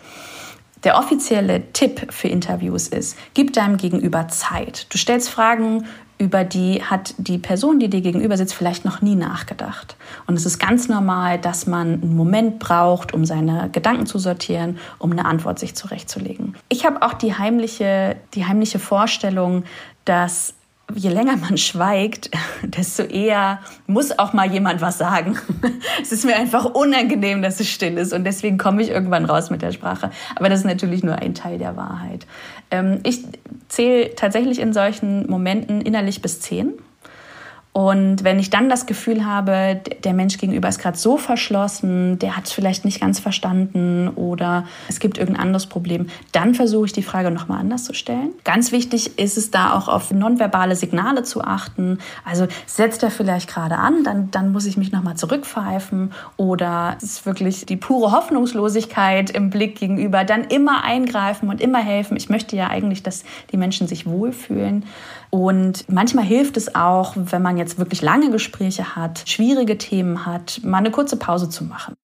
Der 0.85 0.97
offizielle 0.99 1.73
Tipp 1.73 2.13
für 2.13 2.27
Interviews 2.27 2.87
ist, 2.87 3.17
gib 3.33 3.53
deinem 3.53 3.77
Gegenüber 3.77 4.27
Zeit. 4.27 4.85
Du 4.93 4.99
stellst 4.99 5.29
Fragen, 5.29 5.85
über 6.17 6.43
die 6.43 6.81
hat 6.81 7.15
die 7.17 7.39
Person, 7.39 7.79
die 7.79 7.89
dir 7.89 8.01
gegenüber 8.01 8.37
sitzt, 8.37 8.53
vielleicht 8.53 8.85
noch 8.85 9.01
nie 9.01 9.15
nachgedacht. 9.15 9.97
Und 10.27 10.35
es 10.35 10.45
ist 10.45 10.59
ganz 10.59 10.87
normal, 10.87 11.39
dass 11.39 11.67
man 11.67 12.01
einen 12.01 12.15
Moment 12.15 12.59
braucht, 12.59 13.13
um 13.13 13.25
seine 13.25 13.69
Gedanken 13.71 14.05
zu 14.05 14.19
sortieren, 14.19 14.77
um 14.99 15.11
eine 15.11 15.25
Antwort 15.25 15.59
sich 15.59 15.75
zurechtzulegen. 15.75 16.55
Ich 16.69 16.85
habe 16.85 17.01
auch 17.01 17.13
die 17.13 17.35
heimliche, 17.35 18.15
die 18.33 18.45
heimliche 18.45 18.79
Vorstellung, 18.79 19.63
dass 20.05 20.53
je 20.93 21.09
länger 21.09 21.37
man 21.37 21.57
schweigt, 21.57 22.29
desto 22.63 23.03
eher 23.03 23.59
muss 23.87 24.17
auch 24.17 24.33
mal 24.33 24.51
jemand 24.51 24.81
was 24.81 24.97
sagen. 24.97 25.37
Es 26.01 26.11
ist 26.11 26.25
mir 26.25 26.35
einfach 26.35 26.65
unangenehm, 26.65 27.41
dass 27.41 27.59
es 27.59 27.69
still 27.69 27.97
ist 27.97 28.13
und 28.13 28.23
deswegen 28.25 28.57
komme 28.57 28.81
ich 28.81 28.89
irgendwann 28.89 29.25
raus 29.25 29.49
mit 29.49 29.61
der 29.61 29.71
Sprache. 29.71 30.11
Aber 30.35 30.49
das 30.49 30.59
ist 30.59 30.65
natürlich 30.65 31.03
nur 31.03 31.15
ein 31.15 31.33
Teil 31.33 31.57
der 31.57 31.75
Wahrheit. 31.75 32.27
Ähm, 32.69 32.99
ich 33.03 33.23
zähle 33.67 34.13
tatsächlich 34.15 34.59
in 34.59 34.73
solchen 34.73 35.27
Momenten 35.29 35.81
innerlich 35.81 36.21
bis 36.21 36.41
zehn 36.41 36.73
Und 37.77 38.23
wenn 38.23 38.39
ich 38.39 38.49
dann 38.49 38.69
das 38.69 38.85
Gefühl 38.85 39.25
habe, 39.25 39.81
der 40.05 40.13
Mensch 40.13 40.37
gegenüber 40.37 40.69
ist 40.69 40.79
gerade 40.79 40.97
so 40.97 41.17
verschlossen, 41.17 42.17
der 42.19 42.37
hat 42.37 42.45
es 42.45 42.53
vielleicht 42.53 42.85
nicht 42.85 43.01
ganz 43.01 43.19
verstanden 43.19 44.07
oder 44.15 44.63
es 44.87 45.01
gibt 45.01 45.17
irgendein 45.17 45.47
anderes 45.47 45.65
Problem, 45.65 46.07
dann 46.31 46.55
versuche 46.55 46.85
ich 46.85 46.93
die 46.93 47.03
Frage 47.03 47.31
nochmal 47.31 47.59
anders 47.59 47.83
zu 47.83 47.93
stellen. 47.93 48.29
Ganz 48.45 48.71
wichtig 48.71 49.19
ist 49.19 49.37
es 49.37 49.51
da 49.51 49.73
auch 49.73 49.89
auf 49.89 50.11
nonverbale 50.11 50.77
Signale 50.77 51.23
zu 51.23 51.43
achten. 51.43 51.99
Also 52.23 52.47
setzt 52.65 53.03
er 53.03 53.11
vielleicht 53.11 53.49
gerade 53.49 53.75
an, 53.75 54.05
dann, 54.05 54.31
dann 54.31 54.53
muss 54.53 54.65
ich 54.65 54.77
mich 54.77 54.93
nochmal 54.93 55.17
zurückpfeifen 55.17 56.13
oder 56.37 56.95
es 56.99 57.03
ist 57.03 57.25
wirklich 57.25 57.65
die 57.65 57.75
pure 57.75 58.13
Hoffnungslosigkeit 58.13 59.31
im 59.31 59.49
Blick 59.49 59.77
gegenüber, 59.77 60.23
dann 60.23 60.45
immer 60.45 60.85
eingreifen 60.85 61.49
und 61.49 61.59
immer 61.59 61.79
helfen. 61.79 62.15
Ich 62.15 62.29
möchte 62.29 62.55
ja 62.55 62.69
eigentlich, 62.69 63.03
dass 63.03 63.25
die 63.51 63.57
Menschen 63.57 63.85
sich 63.87 64.05
wohlfühlen. 64.05 64.85
Und 65.29 65.89
manchmal 65.89 66.23
hilft 66.23 66.55
es 66.55 66.75
auch, 66.75 67.15
wenn 67.17 67.41
man 67.41 67.57
jetzt 67.57 67.64
wirklich 67.77 68.01
lange 68.01 68.31
Gespräche 68.31 68.95
hat, 68.95 69.23
schwierige 69.25 69.77
Themen 69.77 70.25
hat, 70.25 70.61
mal 70.63 70.79
eine 70.79 70.91
kurze 70.91 71.17
Pause 71.17 71.49
zu 71.49 71.63
machen. 71.63 71.95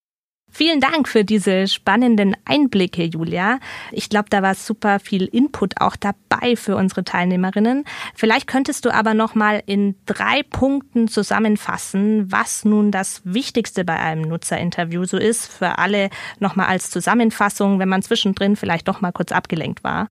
Vielen 0.53 0.81
Dank 0.81 1.07
für 1.07 1.23
diese 1.23 1.65
spannenden 1.69 2.35
Einblicke, 2.43 3.05
Julia. 3.05 3.59
Ich 3.93 4.09
glaube, 4.09 4.25
da 4.29 4.41
war 4.41 4.53
super 4.53 4.99
viel 4.99 5.23
Input 5.23 5.79
auch 5.79 5.95
dabei 5.95 6.57
für 6.57 6.75
unsere 6.75 7.05
Teilnehmerinnen. 7.05 7.85
Vielleicht 8.15 8.47
könntest 8.47 8.83
du 8.83 8.93
aber 8.93 9.13
noch 9.13 9.33
mal 9.33 9.63
in 9.65 9.95
drei 10.05 10.43
Punkten 10.43 11.07
zusammenfassen, 11.07 12.29
was 12.29 12.65
nun 12.65 12.91
das 12.91 13.21
Wichtigste 13.23 13.85
bei 13.85 13.95
einem 13.95 14.23
Nutzerinterview 14.23 15.05
so 15.05 15.17
ist 15.17 15.47
für 15.47 15.77
alle 15.77 16.09
noch 16.39 16.57
mal 16.57 16.65
als 16.65 16.89
Zusammenfassung, 16.89 17.79
wenn 17.79 17.89
man 17.89 18.01
zwischendrin 18.01 18.57
vielleicht 18.57 18.89
doch 18.89 18.99
mal 18.99 19.13
kurz 19.13 19.31
abgelenkt 19.31 19.85
war. 19.85 20.09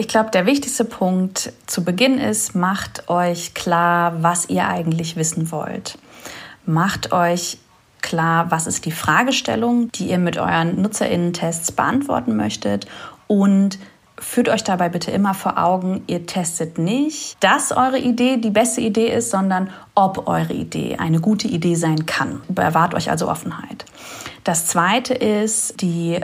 Ich 0.00 0.08
glaube, 0.08 0.30
der 0.30 0.46
wichtigste 0.46 0.86
Punkt 0.86 1.52
zu 1.66 1.84
Beginn 1.84 2.16
ist, 2.16 2.54
macht 2.54 3.10
euch 3.10 3.52
klar, 3.52 4.22
was 4.22 4.48
ihr 4.48 4.66
eigentlich 4.66 5.14
wissen 5.16 5.52
wollt. 5.52 5.98
Macht 6.64 7.12
euch 7.12 7.58
klar, 8.00 8.50
was 8.50 8.66
ist 8.66 8.86
die 8.86 8.92
Fragestellung, 8.92 9.92
die 9.92 10.08
ihr 10.08 10.16
mit 10.16 10.38
euren 10.38 10.80
Nutzerinnen-Tests 10.80 11.72
beantworten 11.72 12.34
möchtet 12.34 12.86
und 13.26 13.78
führt 14.18 14.48
euch 14.48 14.64
dabei 14.64 14.88
bitte 14.88 15.10
immer 15.10 15.34
vor 15.34 15.58
Augen, 15.58 16.02
ihr 16.06 16.24
testet 16.24 16.78
nicht, 16.78 17.36
dass 17.40 17.70
eure 17.70 17.98
Idee 17.98 18.38
die 18.38 18.48
beste 18.48 18.80
Idee 18.80 19.14
ist, 19.14 19.30
sondern 19.30 19.68
ob 19.94 20.28
eure 20.28 20.54
Idee 20.54 20.96
eine 20.96 21.20
gute 21.20 21.46
Idee 21.46 21.74
sein 21.74 22.06
kann. 22.06 22.40
Bewahrt 22.48 22.94
euch 22.94 23.10
also 23.10 23.28
Offenheit. 23.28 23.84
Das 24.44 24.64
zweite 24.64 25.12
ist, 25.12 25.82
die 25.82 26.20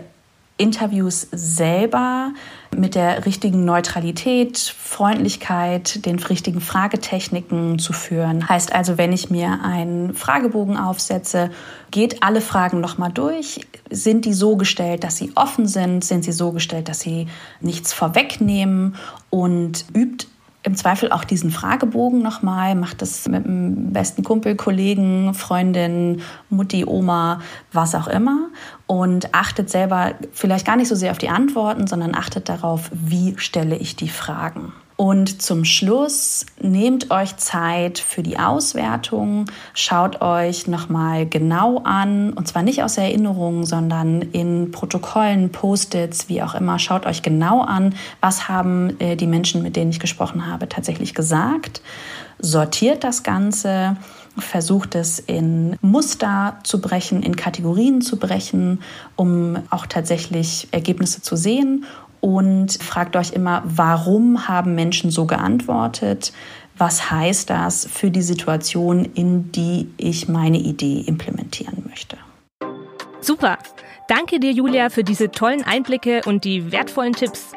Interviews 0.59 1.29
selber 1.33 2.33
mit 2.75 2.95
der 2.95 3.27
richtigen 3.27 3.65
Neutralität, 3.65 4.59
Freundlichkeit, 4.59 6.07
den 6.07 6.19
richtigen 6.19 6.61
Fragetechniken 6.61 7.79
zu 7.79 7.93
führen. 7.93 8.49
Heißt 8.49 8.73
also, 8.75 8.97
wenn 8.97 9.13
ich 9.13 9.31
mir 9.31 9.61
einen 9.63 10.15
Fragebogen 10.15 10.77
aufsetze, 10.77 11.51
geht 11.91 12.23
alle 12.23 12.41
Fragen 12.41 12.81
nochmal 12.81 13.13
durch. 13.13 13.67
Sind 13.91 14.25
die 14.25 14.33
so 14.33 14.57
gestellt, 14.57 15.05
dass 15.05 15.17
sie 15.17 15.33
offen 15.35 15.67
sind? 15.67 16.05
Sind 16.05 16.25
sie 16.25 16.33
so 16.33 16.53
gestellt, 16.53 16.89
dass 16.89 17.01
sie 17.01 17.29
nichts 17.61 17.93
vorwegnehmen? 17.93 18.97
Und 19.29 19.85
übt 19.95 20.27
im 20.67 20.75
Zweifel 20.75 21.13
auch 21.13 21.23
diesen 21.23 21.53
Fragebogen 21.53 22.23
nochmal, 22.23 22.75
macht 22.75 23.01
das 23.01 23.29
mit 23.29 23.45
dem 23.45 23.93
besten 23.93 24.25
Kumpel, 24.25 24.57
Kollegen, 24.57 25.33
Freundin, 25.33 26.23
Mutti, 26.51 26.85
Oma, 26.85 27.41
was 27.73 27.95
auch 27.95 28.09
immer 28.09 28.49
und 28.89 29.33
achtet 29.33 29.71
selber 29.71 30.15
vielleicht 30.33 30.67
gar 30.67 30.75
nicht 30.75 30.89
so 30.89 30.97
sehr 30.97 31.13
auf 31.13 31.19
die 31.19 31.29
Antworten, 31.29 31.87
sondern 31.87 32.17
achtet 32.17 32.49
darauf, 32.49 32.91
wie 32.93 33.35
stelle 33.39 33.77
ich 33.77 33.95
die 33.95 34.09
Fragen. 34.09 34.73
Und 34.97 35.43
zum 35.43 35.67
Schluss 35.67 36.47
nehmt 36.59 37.11
euch 37.11 37.37
Zeit 37.37 37.99
für 37.99 38.23
die 38.23 38.39
Auswertung, 38.39 39.45
schaut 39.75 40.23
euch 40.23 40.69
nochmal 40.69 41.27
genau 41.27 41.83
an, 41.85 42.33
und 42.33 42.49
zwar 42.49 42.63
nicht 42.63 42.83
aus 42.83 42.97
Erinnerungen, 42.97 43.67
sondern 43.67 44.23
in 44.23 44.71
Protokollen, 44.71 45.53
Post-its, 45.53 46.31
wie 46.31 46.43
auch 46.43 46.55
immer, 46.55 46.79
schaut 46.79 47.05
euch 47.05 47.21
genau 47.21 47.61
an, 47.61 47.95
was 48.23 48.49
haben 48.49 48.99
äh, 48.99 49.17
die 49.17 49.27
Menschen, 49.27 49.63
mit 49.63 49.77
denen 49.77 49.91
ich 49.91 50.01
gesprochen 50.01 50.51
habe, 50.51 50.67
tatsächlich 50.67 51.13
gesagt, 51.13 51.83
sortiert 52.39 53.05
das 53.05 53.23
Ganze, 53.23 53.99
versucht 54.39 54.95
es 54.95 55.19
in 55.19 55.77
Muster 55.81 56.59
zu 56.63 56.81
brechen, 56.81 57.23
in 57.23 57.37
Kategorien 57.37 58.03
zu 58.03 58.19
brechen, 58.19 58.81
um 59.15 59.59
auch 59.71 59.87
tatsächlich 59.87 60.69
Ergebnisse 60.73 61.23
zu 61.23 61.37
sehen 61.37 61.85
und 62.27 62.73
fragt 62.83 63.15
euch 63.15 63.33
immer, 63.33 63.63
warum 63.65 64.49
haben 64.49 64.75
Menschen 64.75 65.13
so 65.13 65.27
geantwortet? 65.27 66.33
Was 66.77 67.09
heißt 67.09 67.49
das 67.49 67.87
für 67.87 68.11
die 68.11 68.21
Situation, 68.21 69.05
in 69.15 69.53
die 69.53 69.93
ich 69.97 70.27
meine 70.27 70.59
Idee 70.59 71.05
implementieren 71.07 71.85
möchte? 71.89 72.17
Super. 73.21 73.59
Danke 74.09 74.41
dir, 74.41 74.51
Julia, 74.51 74.91
für 74.91 75.05
diese 75.05 75.31
tollen 75.31 75.63
Einblicke 75.63 76.23
und 76.27 76.43
die 76.43 76.73
wertvollen 76.73 77.13
Tipps. 77.13 77.53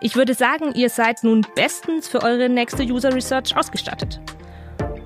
Ich 0.00 0.16
würde 0.16 0.34
sagen, 0.34 0.72
ihr 0.74 0.90
seid 0.90 1.22
nun 1.22 1.46
bestens 1.54 2.08
für 2.08 2.24
eure 2.24 2.48
nächste 2.48 2.82
User 2.82 3.14
Research 3.14 3.56
ausgestattet. 3.56 4.20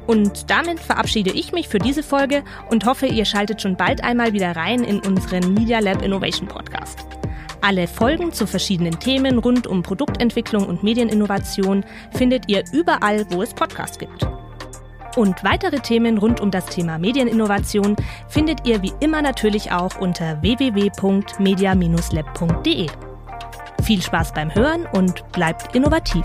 Und 0.07 0.49
damit 0.49 0.81
verabschiede 0.81 1.31
ich 1.31 1.53
mich 1.53 1.69
für 1.69 1.79
diese 1.79 2.03
Folge 2.03 2.43
und 2.71 2.87
hoffe, 2.87 3.05
ihr 3.05 3.27
schaltet 3.27 3.61
schon 3.61 3.77
bald 3.77 4.03
einmal 4.03 4.33
wieder 4.33 4.57
rein 4.57 4.83
in 4.83 5.01
unseren 5.01 5.53
Media 5.53 5.81
Lab 5.81 6.01
Innovation 6.01 6.49
Podcast. 6.49 7.01
Alle 7.67 7.89
Folgen 7.89 8.31
zu 8.31 8.47
verschiedenen 8.47 9.01
Themen 9.01 9.39
rund 9.39 9.67
um 9.67 9.83
Produktentwicklung 9.83 10.67
und 10.67 10.83
Medieninnovation 10.83 11.83
findet 12.11 12.51
ihr 12.51 12.63
überall, 12.75 13.25
wo 13.31 13.41
es 13.41 13.55
Podcasts 13.55 13.99
gibt. 13.99 14.29
Und 15.17 15.43
weitere 15.43 15.81
Themen 15.81 16.19
rund 16.19 16.43
um 16.43 16.51
das 16.51 16.67
Thema 16.67 16.99
Medieninnovation 16.99 17.97
findet 18.29 18.67
ihr 18.67 18.83
wie 18.83 18.93
immer 19.01 19.23
natürlich 19.23 19.73
auch 19.73 19.99
unter 19.99 20.43
www.media-lab.de. 20.43 22.87
Viel 23.83 24.03
Spaß 24.03 24.35
beim 24.35 24.55
Hören 24.55 24.85
und 24.93 25.33
bleibt 25.33 25.75
innovativ. 25.75 26.25